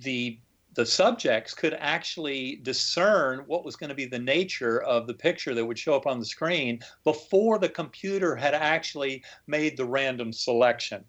[0.00, 0.38] the
[0.74, 5.54] the subjects could actually discern what was going to be the nature of the picture
[5.54, 10.30] that would show up on the screen before the computer had actually made the random
[10.32, 11.02] selection.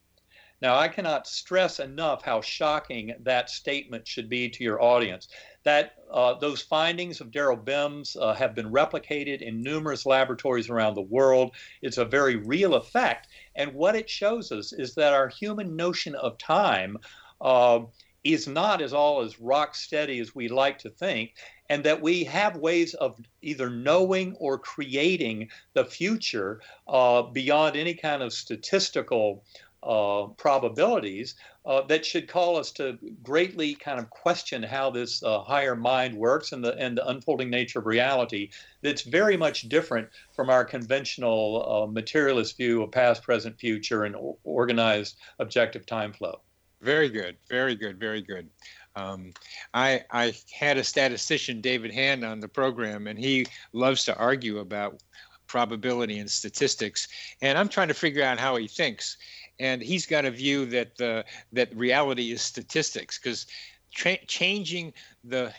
[0.61, 5.27] Now, I cannot stress enough how shocking that statement should be to your audience.
[5.63, 10.95] That uh, those findings of Daryl Bem's uh, have been replicated in numerous laboratories around
[10.95, 11.55] the world.
[11.81, 16.15] It's a very real effect, and what it shows us is that our human notion
[16.15, 16.97] of time
[17.41, 17.81] uh,
[18.23, 21.35] is not as all as rock steady as we like to think,
[21.69, 27.93] and that we have ways of either knowing or creating the future uh, beyond any
[27.93, 29.43] kind of statistical
[29.83, 31.35] uh, probabilities
[31.69, 36.15] uh, that should call us to greatly kind of question how this uh, higher mind
[36.15, 38.49] works and the and the unfolding nature of reality.
[38.81, 44.15] That's very much different from our conventional uh, materialist view of past, present, future, and
[44.43, 46.41] organized objective time flow.
[46.81, 48.49] Very good, very good, very good.
[48.95, 49.31] Um,
[49.75, 54.57] I I had a statistician, David Hand, on the program, and he loves to argue
[54.57, 55.03] about
[55.45, 57.07] probability and statistics.
[57.43, 59.17] And I'm trying to figure out how he thinks.
[59.59, 63.45] And he's got a view that the that reality is statistics because
[63.93, 64.93] tra- changing
[65.23, 65.53] the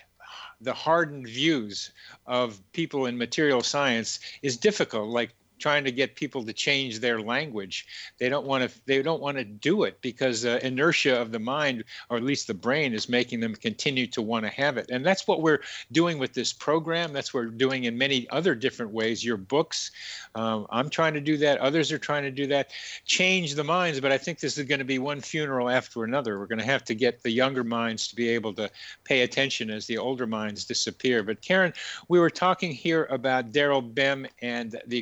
[0.60, 1.90] the hardened views
[2.26, 5.30] of people in material science is difficult like
[5.60, 7.86] trying to get people to change their language.
[8.18, 8.80] They don't want to.
[8.86, 12.46] They don't want to do it because uh, inertia of the mind, or at least
[12.46, 14.90] the brain, is making them continue to want to have it.
[14.90, 15.60] And that's what we're
[15.92, 17.12] doing with this program.
[17.12, 19.24] That's what we're doing in many other different ways.
[19.24, 19.90] Your books,
[20.34, 21.58] um, I'm trying to do that.
[21.58, 22.70] Others are trying to do that.
[23.04, 24.00] Change the minds.
[24.00, 26.38] But I think this is going to be one funeral after another.
[26.38, 28.70] We're going to have to get the younger minds to be able to
[29.04, 31.22] pay attention as the older minds disappear.
[31.22, 31.72] But Karen,
[32.08, 34.98] we were talking here about Daryl Bem and the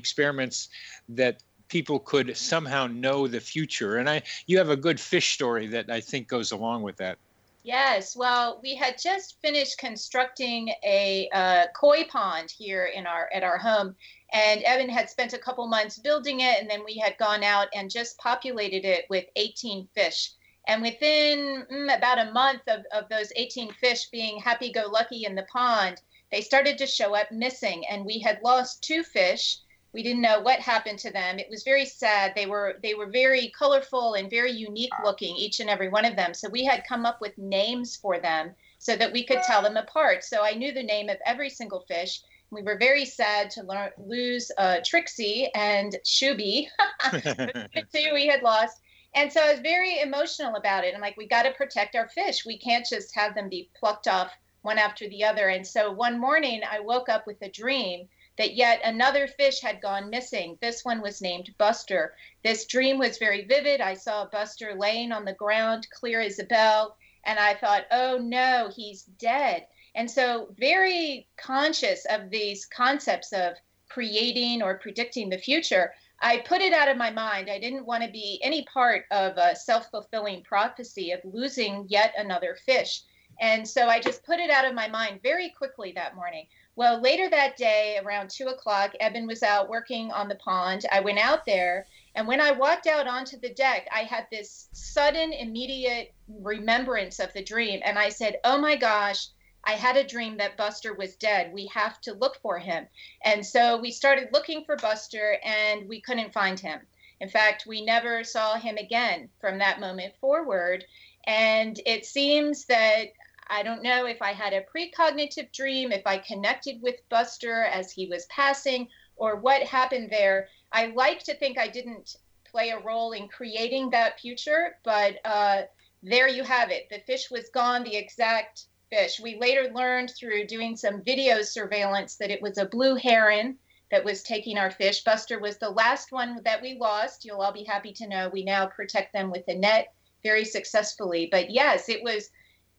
[0.49, 0.69] experiments
[1.09, 3.99] that people could somehow know the future.
[3.99, 7.19] And I, you have a good fish story that I think goes along with that.
[7.65, 13.43] Yes, well, we had just finished constructing a uh, koi pond here in our at
[13.43, 13.95] our home,
[14.33, 17.69] and Eben had spent a couple months building it, and then we had gone out
[17.75, 20.31] and just populated it with 18 fish.
[20.67, 25.47] And within mm, about a month of, of those 18 fish being happy-go-lucky in the
[25.53, 29.59] pond, they started to show up missing, and we had lost two fish
[29.93, 31.39] we didn't know what happened to them.
[31.39, 32.33] It was very sad.
[32.37, 36.17] They were they were very colorful and very unique looking each and every one of
[36.17, 36.35] them.
[36.35, 39.77] So we had come up with names for them so that we could tell them
[39.77, 40.25] apart.
[40.25, 42.21] So i knew the name of every single fish.
[42.51, 46.69] We were very sad to lose uh, trixie and shuby.
[47.95, 48.81] Two we had lost.
[49.15, 50.95] And so i was very emotional about it.
[50.95, 52.45] I'm like we got to protect our fish.
[52.45, 54.33] We can't just have them be plucked off
[54.63, 55.49] one after the other.
[55.49, 58.07] And so one morning i woke up with a dream
[58.39, 60.57] that yet another fish had gone missing.
[60.61, 62.15] This one was named Buster.
[62.45, 63.81] This dream was very vivid.
[63.81, 68.19] I saw Buster laying on the ground, clear as a bell, and I thought, oh
[68.19, 69.67] no, he's dead.
[69.95, 73.55] And so, very conscious of these concepts of
[73.89, 77.51] creating or predicting the future, I put it out of my mind.
[77.51, 82.15] I didn't want to be any part of a self fulfilling prophecy of losing yet
[82.17, 83.03] another fish.
[83.41, 86.47] And so I just put it out of my mind very quickly that morning
[86.79, 90.87] Well, later that day, around two o'clock, Eben was out working on the pond.
[90.93, 94.69] I went out there, and when I walked out onto the deck, I had this
[94.71, 97.81] sudden, immediate remembrance of the dream.
[97.85, 99.27] And I said, Oh my gosh,
[99.65, 101.53] I had a dream that Buster was dead.
[101.53, 102.87] We have to look for him.
[103.25, 106.79] And so we started looking for Buster, and we couldn't find him.
[107.19, 110.85] In fact, we never saw him again from that moment forward.
[111.27, 113.09] And it seems that
[113.51, 117.91] I don't know if I had a precognitive dream, if I connected with Buster as
[117.91, 120.49] he was passing, or what happened there.
[120.73, 125.63] I like to think I didn't play a role in creating that future, but uh,
[126.03, 126.89] there you have it.
[126.91, 129.21] The fish was gone, the exact fish.
[129.21, 133.59] We later learned through doing some video surveillance that it was a blue heron
[133.91, 135.03] that was taking our fish.
[135.03, 137.25] Buster was the last one that we lost.
[137.25, 139.93] You'll all be happy to know we now protect them with a net
[140.23, 141.29] very successfully.
[141.31, 142.31] But yes, it was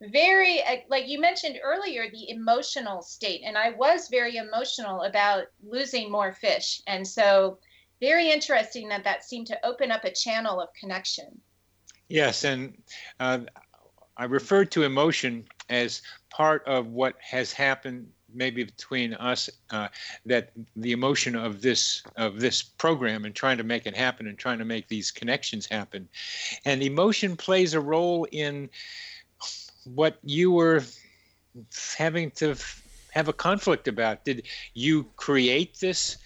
[0.01, 5.45] very uh, like you mentioned earlier the emotional state and i was very emotional about
[5.63, 6.81] losing more fish.
[6.87, 7.59] And so
[7.99, 11.41] very interesting that that seemed to open up a channel of connection.
[12.07, 12.77] Yes and
[13.19, 13.39] uh,
[14.17, 19.87] i referred to emotion as part of what has happened maybe between us uh,
[20.25, 24.37] that the emotion of this of this program and trying to make it happen and
[24.37, 26.07] trying to make these connections happen.
[26.65, 28.69] And emotion plays a role in
[29.95, 30.83] what you were
[31.97, 32.55] having to
[33.11, 34.25] have a conflict about.
[34.25, 36.17] Did you create this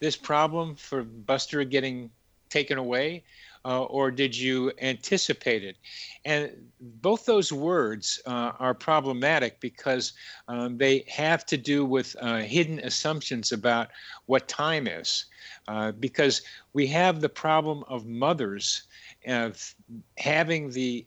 [0.00, 2.10] this problem for Buster getting
[2.50, 3.24] taken away,
[3.64, 5.76] uh, or did you anticipate it?
[6.24, 6.50] And
[6.80, 10.12] both those words uh, are problematic because
[10.48, 13.88] um, they have to do with uh, hidden assumptions about
[14.26, 15.26] what time is.
[15.68, 16.42] Uh, because
[16.74, 18.82] we have the problem of mothers
[19.26, 19.74] of
[20.18, 21.06] having the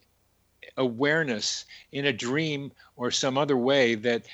[0.78, 4.26] awareness in a dream or some other way that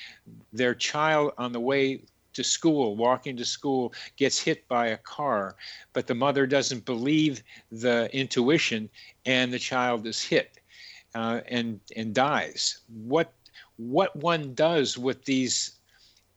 [0.52, 2.00] their child on the way
[2.34, 5.54] to school, walking to school, gets hit by a car,
[5.92, 8.88] but the mother doesn't believe the intuition
[9.24, 10.58] and the child is hit
[11.14, 12.80] uh, and and dies.
[12.88, 13.32] What
[13.76, 15.72] what one does with these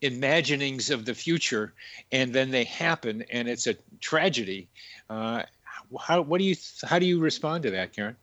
[0.00, 1.74] imaginings of the future,
[2.12, 4.68] and then they happen, and it's a tragedy.
[5.10, 5.42] Uh,
[6.00, 8.16] how what do you how do you respond to that, Karen?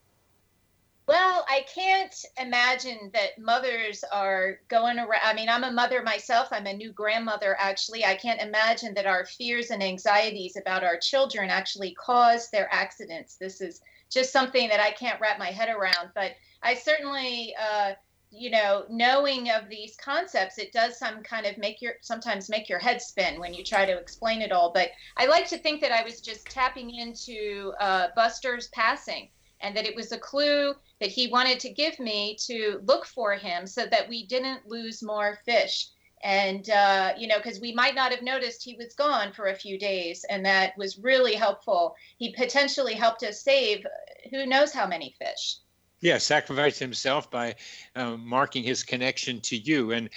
[1.08, 5.22] Well, I can't imagine that mothers are going around.
[5.24, 6.48] I mean, I'm a mother myself.
[6.52, 8.04] I'm a new grandmother, actually.
[8.04, 13.36] I can't imagine that our fears and anxieties about our children actually cause their accidents.
[13.36, 16.10] This is just something that I can't wrap my head around.
[16.16, 16.32] But
[16.64, 17.94] I certainly, uh,
[18.32, 22.68] you know, knowing of these concepts, it does some kind of make your sometimes make
[22.68, 24.72] your head spin when you try to explain it all.
[24.74, 29.30] But I like to think that I was just tapping into uh, Buster's passing
[29.66, 33.34] and that it was a clue that he wanted to give me to look for
[33.34, 35.88] him so that we didn't lose more fish.
[36.24, 39.56] And, uh, you know, because we might not have noticed he was gone for a
[39.56, 41.96] few days, and that was really helpful.
[42.18, 43.86] He potentially helped us save
[44.30, 45.58] who knows how many fish.
[46.02, 47.56] Yeah, sacrificed himself by
[47.96, 50.10] uh, marking his connection to you, and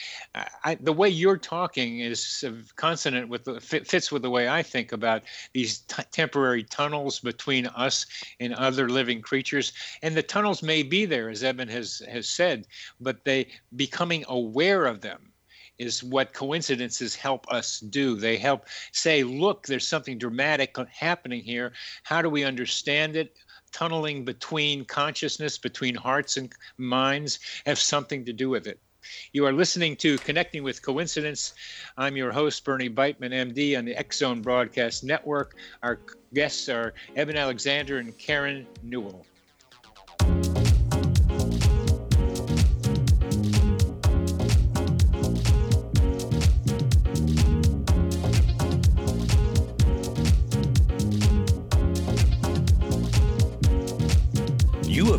[0.65, 2.45] I, the way you're talking is
[2.77, 5.23] consonant with the, fits with the way I think about
[5.55, 8.07] these t- temporary tunnels between us
[8.41, 9.73] and other living creatures.
[10.03, 12.67] And the tunnels may be there, as Eben has has said,
[13.01, 15.33] but they becoming aware of them
[15.79, 18.17] is what coincidences help us do.
[18.17, 21.73] They help say, look, there's something dramatic happening here.
[22.03, 23.39] How do we understand it?
[23.73, 28.81] Tunneling between consciousness, between hearts and minds, have something to do with it.
[29.33, 31.55] You are listening to Connecting with Coincidence.
[31.97, 35.57] I'm your host, Bernie Beitman, MD, on the X Zone Broadcast Network.
[35.83, 36.01] Our
[36.35, 39.25] guests are Eben Alexander and Karen Newell.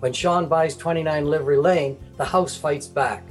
[0.00, 3.22] When Sean buys 29 Livery Lane, the house fights back.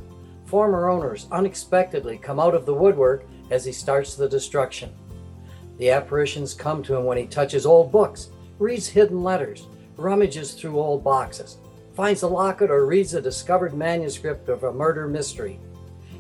[0.46, 4.94] Former owners unexpectedly come out of the woodwork as he starts the destruction.
[5.80, 9.66] The apparitions come to him when he touches old books, reads hidden letters,
[9.98, 11.58] rummages through old boxes,
[11.96, 15.60] finds a locket, or reads a discovered manuscript of a murder mystery.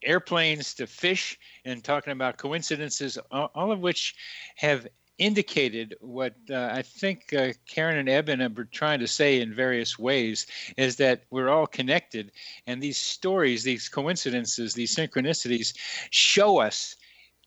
[0.06, 4.16] airplanes to fish and talking about coincidences, all of which
[4.56, 4.88] have
[5.20, 10.00] indicated what uh, I think uh, Karen and Eben are trying to say in various
[10.00, 12.32] ways is that we're all connected,
[12.66, 15.78] and these stories, these coincidences, these synchronicities
[16.10, 16.96] show us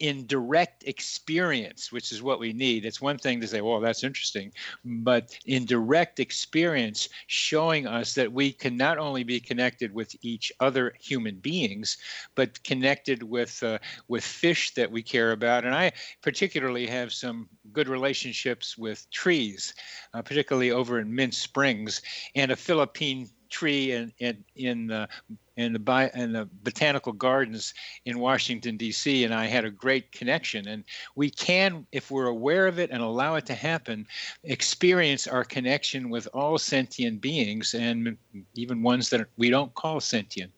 [0.00, 2.84] in direct experience, which is what we need.
[2.84, 4.52] It's one thing to say, well, that's interesting,
[4.84, 10.52] but in direct experience, showing us that we can not only be connected with each
[10.60, 11.96] other human beings,
[12.34, 13.78] but connected with uh,
[14.08, 15.64] with fish that we care about.
[15.64, 15.92] And I
[16.22, 19.74] particularly have some good relationships with trees,
[20.14, 22.02] uh, particularly over in Mint Springs,
[22.34, 25.08] and a Philippine tree in in in the
[25.56, 27.72] in the bi- in the botanical gardens
[28.04, 29.24] in Washington D.C.
[29.24, 30.68] and I had a great connection.
[30.68, 30.84] And
[31.14, 34.06] we can, if we're aware of it and allow it to happen,
[34.44, 38.16] experience our connection with all sentient beings and
[38.54, 40.52] even ones that we don't call sentient.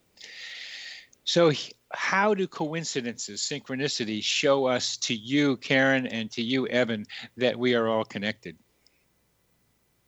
[1.25, 1.53] So.
[1.95, 7.07] How do coincidences, synchronicity, show us to you, Karen, and to you, Eben,
[7.39, 8.59] that we are all connected?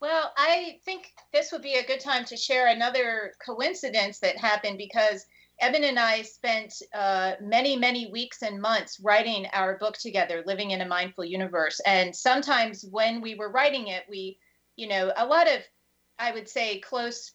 [0.01, 4.79] Well, I think this would be a good time to share another coincidence that happened
[4.79, 5.27] because
[5.61, 10.71] Eben and I spent uh, many, many weeks and months writing our book together, Living
[10.71, 11.81] in a Mindful Universe.
[11.85, 14.39] And sometimes when we were writing it, we,
[14.77, 15.61] you know, a lot of,
[16.19, 17.33] I would say, close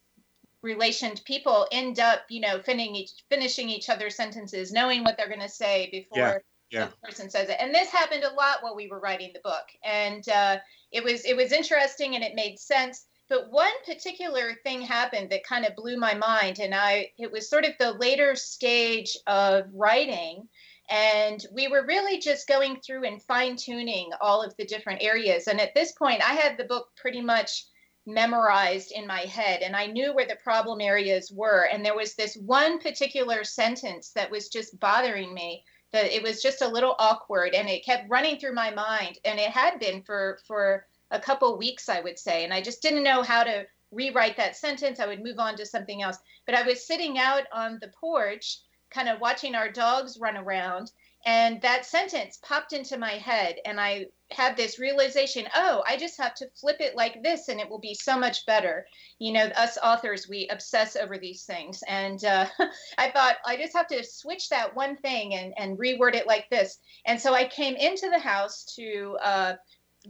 [0.64, 5.30] relationed people end up, you know, finishing each, finishing each other's sentences, knowing what they're
[5.30, 6.18] going to say before.
[6.18, 6.38] Yeah
[6.72, 6.88] yeah.
[6.88, 7.58] the person says it.
[7.60, 10.58] And this happened a lot while we were writing the book, and uh,
[10.92, 13.06] it was it was interesting and it made sense.
[13.28, 17.50] But one particular thing happened that kind of blew my mind, and I it was
[17.50, 20.48] sort of the later stage of writing.
[20.88, 25.48] And we were really just going through and fine tuning all of the different areas.
[25.48, 27.66] And at this point, I had the book pretty much
[28.06, 31.68] memorized in my head and I knew where the problem areas were.
[31.72, 35.64] And there was this one particular sentence that was just bothering me
[36.04, 39.50] it was just a little awkward and it kept running through my mind and it
[39.50, 43.22] had been for for a couple weeks i would say and i just didn't know
[43.22, 43.66] how to
[43.96, 45.00] rewrite that sentence.
[45.00, 46.18] I would move on to something else.
[46.46, 48.60] But i was sitting out on the porch
[48.92, 50.92] kind of watching our dogs run around
[51.26, 56.20] And that sentence popped into my head, and I had this realization oh, I just
[56.20, 58.86] have to flip it like this, and it will be so much better.
[59.18, 61.84] You know, us authors, we obsess over these things.
[61.88, 62.46] And uh,
[63.00, 66.48] I thought, I just have to switch that one thing and, and reword it like
[66.52, 66.78] this.
[67.06, 69.54] And so I came into the house to uh,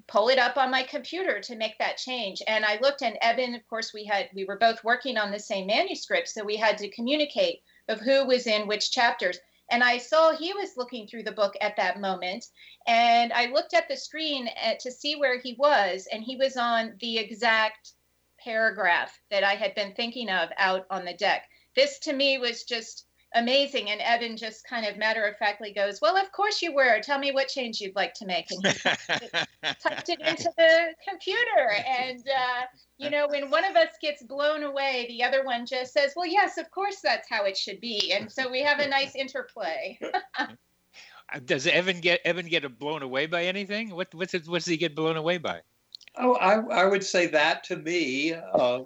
[0.07, 2.41] pull it up on my computer to make that change.
[2.47, 5.39] And I looked, and Eben of course, we had we were both working on the
[5.39, 9.39] same manuscript, so we had to communicate of who was in which chapters.
[9.69, 12.45] And I saw he was looking through the book at that moment.
[12.85, 16.55] And I looked at the screen at, to see where he was, and he was
[16.55, 17.93] on the exact
[18.39, 21.49] paragraph that I had been thinking of out on the deck.
[21.75, 23.91] This to me was just amazing.
[23.91, 26.99] And Eben just kind of matter of factly goes, Well, of course you were.
[27.01, 28.47] Tell me what change you'd like to make.
[28.49, 29.29] And he
[29.79, 31.71] typed it into the computer.
[31.87, 32.61] And, uh,
[32.97, 36.27] you know, when one of us gets blown away, the other one just says, Well,
[36.27, 38.13] yes, of course that's how it should be.
[38.13, 39.99] And so we have a nice interplay.
[41.45, 43.89] Does Eben get Eben get blown away by anything?
[43.89, 45.61] What what's it, what does he get blown away by?
[46.17, 48.83] Oh, I, I would say that to me, uh,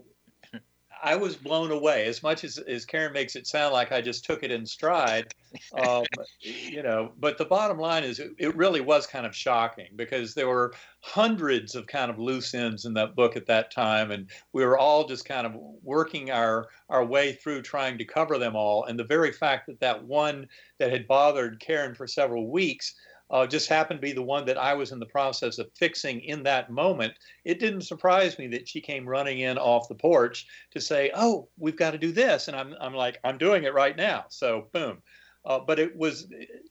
[1.02, 2.06] I was blown away.
[2.06, 5.34] As much as, as Karen makes it sound like I just took it in stride,
[5.74, 6.04] um,
[6.42, 7.12] you know.
[7.20, 10.74] But the bottom line is, it, it, really was kind of shocking because there were
[11.02, 14.78] hundreds of kind of loose ends in that book at that time, and we were
[14.78, 18.86] all just kind of working our our way through trying to cover them all.
[18.86, 20.48] And the very fact that that one
[20.80, 22.96] that had bothered Karen for several weeks
[23.32, 26.22] uh, just happened to be the one that I was in the process of fixing
[26.22, 27.14] in that moment.
[27.46, 31.48] It didn't surprise me that she came running in off the porch to say, "Oh,
[31.58, 34.68] we've got to do this," and I'm I'm like, "I'm doing it right now." So
[34.74, 35.02] boom.
[35.46, 36.28] Uh, but it was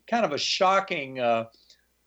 [0.06, 1.44] kind of a shocking, uh,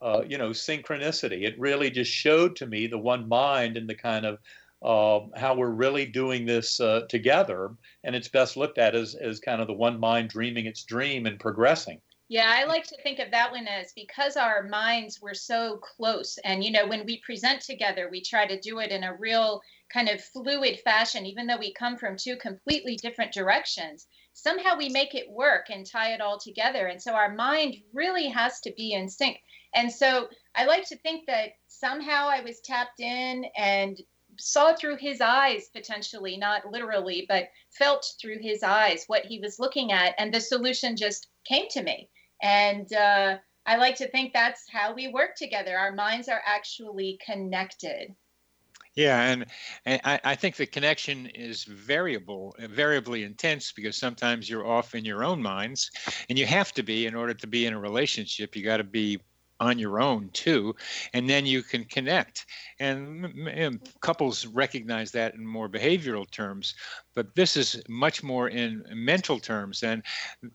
[0.01, 1.43] uh you know, synchronicity.
[1.43, 4.39] It really just showed to me the one mind and the kind of
[4.83, 7.71] uh, how we're really doing this uh, together,
[8.03, 11.25] and it's best looked at as as kind of the one mind dreaming its dream
[11.25, 12.01] and progressing.
[12.31, 16.39] Yeah, I like to think of that one as because our minds were so close.
[16.45, 19.61] And, you know, when we present together, we try to do it in a real
[19.93, 24.07] kind of fluid fashion, even though we come from two completely different directions.
[24.31, 26.87] Somehow we make it work and tie it all together.
[26.87, 29.37] And so our mind really has to be in sync.
[29.75, 34.01] And so I like to think that somehow I was tapped in and
[34.39, 39.59] saw through his eyes potentially not literally but felt through his eyes what he was
[39.59, 42.07] looking at and the solution just came to me
[42.41, 45.77] and uh, I like to think that's how we work together.
[45.77, 48.15] Our minds are actually connected.
[48.95, 49.45] Yeah, and,
[49.85, 55.05] and I, I, think the connection is variable, variably intense because sometimes you're off in
[55.05, 55.89] your own minds,
[56.29, 58.53] and you have to be in order to be in a relationship.
[58.53, 59.21] You got to be
[59.61, 60.75] on your own too,
[61.13, 62.47] and then you can connect.
[62.79, 66.73] And couples recognize that in more behavioral terms,
[67.13, 69.83] but this is much more in mental terms.
[69.83, 70.03] And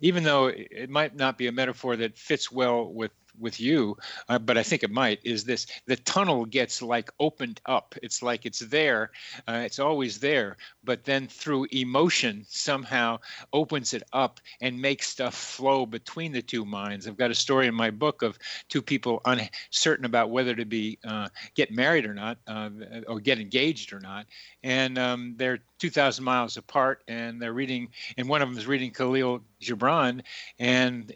[0.01, 3.97] even though it might not be a metaphor that fits well with with you,
[4.29, 7.95] uh, but I think it might, is this the tunnel gets like opened up.
[8.03, 9.11] It's like it's there,
[9.49, 13.19] uh, it's always there, but then through emotion somehow
[13.53, 17.07] opens it up and makes stuff flow between the two minds.
[17.07, 20.99] I've got a story in my book of two people uncertain about whether to be
[21.05, 22.71] uh, get married or not, uh,
[23.07, 24.27] or get engaged or not,
[24.63, 28.91] and um, they're 2,000 miles apart, and they're reading, and one of them is reading
[28.91, 30.23] Khalil Gibran,
[30.59, 31.15] and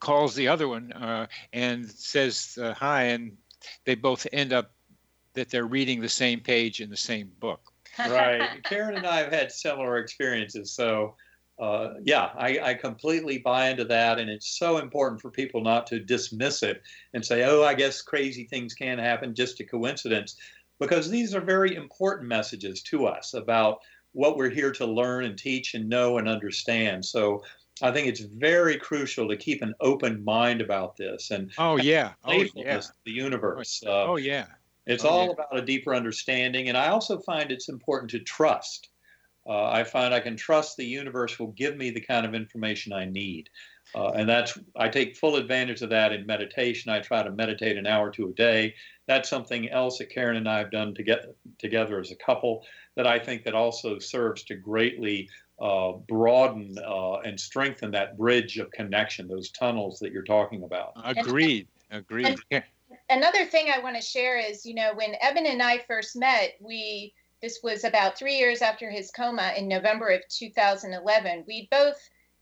[0.00, 3.36] calls the other one uh, and says uh, hi, and
[3.84, 4.72] they both end up
[5.34, 7.72] that they're reading the same page in the same book.
[7.98, 8.48] right.
[8.64, 10.72] Karen and I have had similar experiences.
[10.72, 11.14] So,
[11.58, 14.18] uh, yeah, I, I, completely buy into that.
[14.18, 16.82] And it's so important for people not to dismiss it
[17.14, 20.36] and say, oh, I guess crazy things can happen, just a coincidence.
[20.78, 23.78] Because these are very important messages to us about
[24.12, 27.04] what we're here to learn and teach and know and understand.
[27.04, 27.42] So,
[27.82, 32.12] I think it's very crucial to keep an open mind about this and oh yeah,
[32.24, 33.82] oh yeah, the universe.
[33.86, 34.46] Uh, oh yeah,
[34.86, 35.32] it's oh, all yeah.
[35.32, 38.88] about a deeper understanding, and I also find it's important to trust.
[39.46, 42.92] Uh, I find I can trust the universe will give me the kind of information
[42.92, 43.50] I need,
[43.94, 46.90] uh, and that's I take full advantage of that in meditation.
[46.90, 48.74] I try to meditate an hour to a day.
[49.06, 52.64] That's something else that Karen and I have done together together as a couple
[52.96, 55.28] that I think that also serves to greatly
[55.60, 60.92] uh, broaden uh, and strengthen that bridge of connection, those tunnels that you're talking about.
[61.04, 61.68] Agreed.
[61.90, 62.38] Agreed.
[62.50, 62.64] And
[63.10, 66.54] another thing I want to share is, you know, when Eben and I first met,
[66.60, 71.44] we this was about three years after his coma in November of 2011.
[71.46, 71.96] We both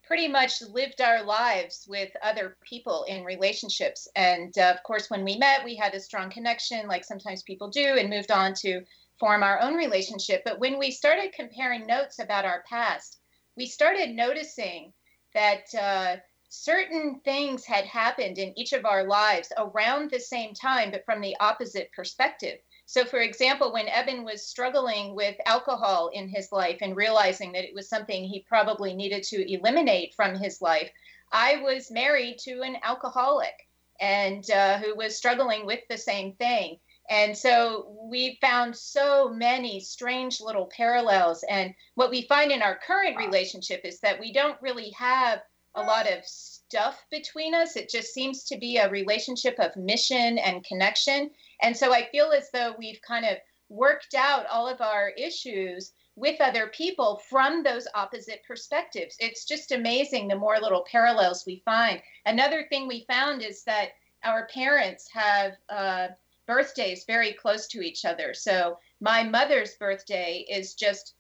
[0.07, 4.07] pretty much lived our lives with other people in relationships.
[4.15, 7.69] And uh, of course, when we met, we had a strong connection, like sometimes people
[7.69, 8.83] do, and moved on to
[9.19, 10.43] form our own relationship.
[10.45, 13.19] But when we started comparing notes about our past,
[13.57, 14.93] we started noticing
[15.35, 16.17] that uh,
[16.49, 21.21] certain things had happened in each of our lives around the same time, but from
[21.21, 22.59] the opposite perspective.
[22.87, 27.65] So, for example, when Eben was struggling with alcohol in his life and realizing that
[27.65, 30.91] it was something he probably needed to eliminate from his life,
[31.33, 33.55] I was married to an alcoholic
[34.01, 36.79] and uh, who was struggling with the same thing.
[37.11, 41.45] And so we found so many strange little parallels.
[41.51, 45.41] And what we find in our current relationship is that we don't really have
[45.75, 47.77] a lot of stuff between us.
[47.77, 51.31] It just seems to be a relationship of mission and connection.
[51.63, 53.37] And so I feel as though we've kind of
[53.69, 59.17] worked out all of our issues with other people from those opposite perspectives.
[59.19, 62.01] It's just amazing the more little parallels we find.
[62.25, 63.91] Another thing we found is that
[64.23, 66.09] our parents have uh,
[66.47, 68.35] birthdays very close to each other.
[68.35, 71.15] So my mother's birthday is just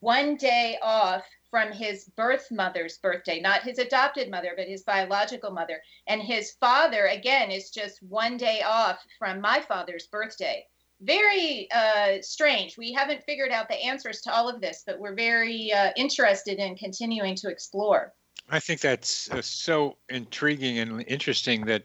[0.00, 5.50] one day off from his birth mother's birthday, not his adopted mother, but his biological
[5.50, 5.82] mother.
[6.06, 10.64] And his father, again, is just one day off from my father's birthday.
[11.00, 12.76] Very uh, strange.
[12.78, 16.58] We haven't figured out the answers to all of this, but we're very uh, interested
[16.58, 18.12] in continuing to explore.
[18.48, 21.84] I think that's uh, so intriguing and interesting that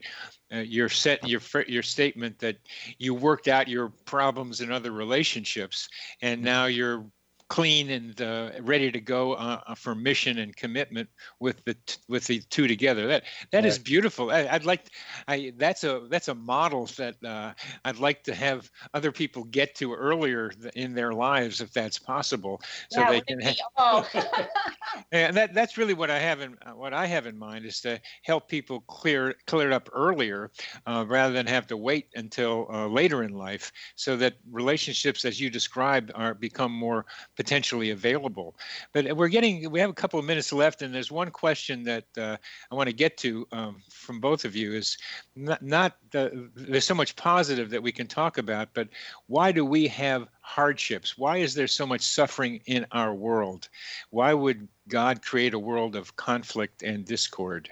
[0.54, 2.58] uh, your set your your statement that
[2.98, 5.90] you worked out your problems in other relationships
[6.22, 7.06] and now you're
[7.48, 11.08] clean and uh, ready to go uh, uh, for mission and commitment
[11.40, 13.08] with the t- with the two together.
[13.08, 13.70] That that yeah.
[13.70, 14.32] is beautiful.
[14.32, 14.90] I, would like,
[15.28, 19.76] I that's a that's a model that uh, I'd like to have other people get
[19.76, 23.40] to earlier in their lives if that's possible, so yeah, they can.
[23.42, 24.06] Ha-
[25.12, 28.00] and that that's really what I have in what I have in mind is to
[28.24, 30.52] help people clear clear it up earlier
[30.88, 35.40] uh, rather than have to wait until uh, later in life, so that relationships, as
[35.40, 37.06] you described, are become more
[37.36, 38.56] potentially available.
[38.94, 42.06] But we're getting, we have a couple of minutes left, and there's one question that
[42.18, 42.38] uh,
[42.72, 44.98] I want to get to um, from both of you is
[45.36, 48.88] not, not the, there's so much positive that we can talk about, but
[49.28, 51.18] why do we have hardships?
[51.18, 53.70] Why is there so much suffering in our world?
[54.10, 57.70] Why would God create a world of conflict and discord?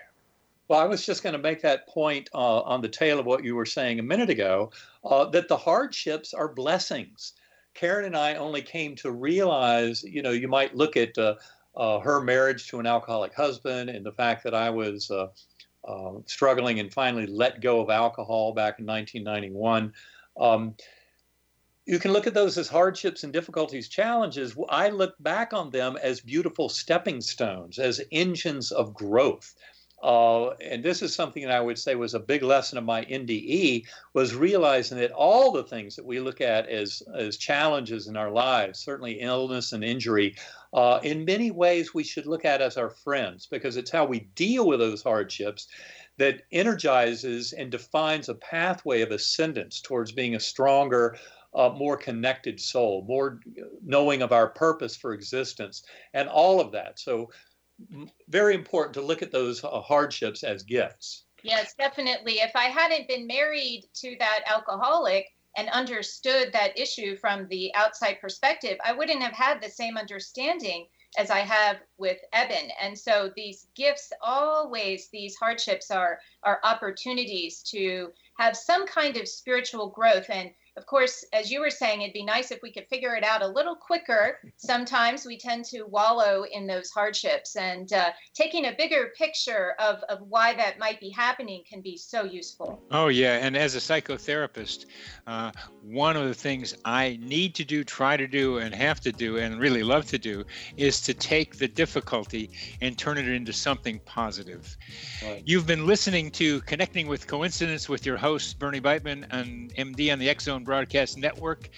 [0.68, 3.44] Well, I was just going to make that point uh, on the tail of what
[3.44, 4.72] you were saying a minute ago
[5.04, 7.34] uh, that the hardships are blessings.
[7.74, 11.36] Karen and I only came to realize, you know, you might look at uh,
[11.76, 15.28] uh, her marriage to an alcoholic husband and the fact that I was uh,
[15.86, 19.94] uh struggling and finally let go of alcohol back in 1991.
[20.38, 20.76] Um,
[21.86, 24.56] you can look at those as hardships and difficulties, challenges.
[24.70, 29.54] I look back on them as beautiful stepping stones, as engines of growth.
[30.04, 33.06] Uh, and this is something that I would say was a big lesson of my
[33.06, 38.18] NDE was realizing that all the things that we look at as as challenges in
[38.18, 40.36] our lives, certainly illness and injury,
[40.74, 44.20] uh, in many ways we should look at as our friends because it's how we
[44.36, 45.70] deal with those hardships
[46.18, 51.16] that energizes and defines a pathway of ascendance towards being a stronger,
[51.56, 53.40] uh, more connected soul, more
[53.86, 55.84] knowing of our purpose for existence,
[56.14, 57.00] and all of that.
[57.00, 57.30] So
[58.30, 61.26] very important to look at those uh, hardships as gifts.
[61.44, 62.40] Yes, definitely.
[62.40, 68.20] If I hadn't been married to that alcoholic and understood that issue from the outside
[68.22, 72.72] perspective, I wouldn't have had the same understanding as I have with Eben.
[72.82, 79.28] And so these gifts always, these hardships are are opportunities to have some kind of
[79.28, 80.30] spiritual growth.
[80.30, 83.24] And of course, as you were saying, it'd be nice if we could figure it
[83.24, 84.40] out a little quicker.
[84.58, 89.98] Sometimes we tend to wallow in those hardships, and uh, taking a bigger picture of,
[90.10, 92.82] of why that might be happening can be so useful.
[92.90, 93.46] Oh, yeah.
[93.46, 94.86] And as a psychotherapist,
[95.28, 95.52] uh,
[95.84, 99.38] one of the things I need to do, try to do, and have to do,
[99.38, 100.44] and really love to do
[100.78, 102.50] is to take the difficulty
[102.82, 104.76] and turn it into something positive.
[105.24, 105.44] Right.
[105.46, 110.18] You've been listening to Connecting with Coincidence with your host, Bernie Beitman, an MD on
[110.18, 111.70] the X Broadcast Network.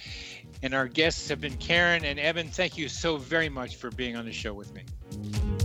[0.64, 2.48] And our guests have been Karen and Eben.
[2.48, 5.65] Thank you so very much for being on the show with me.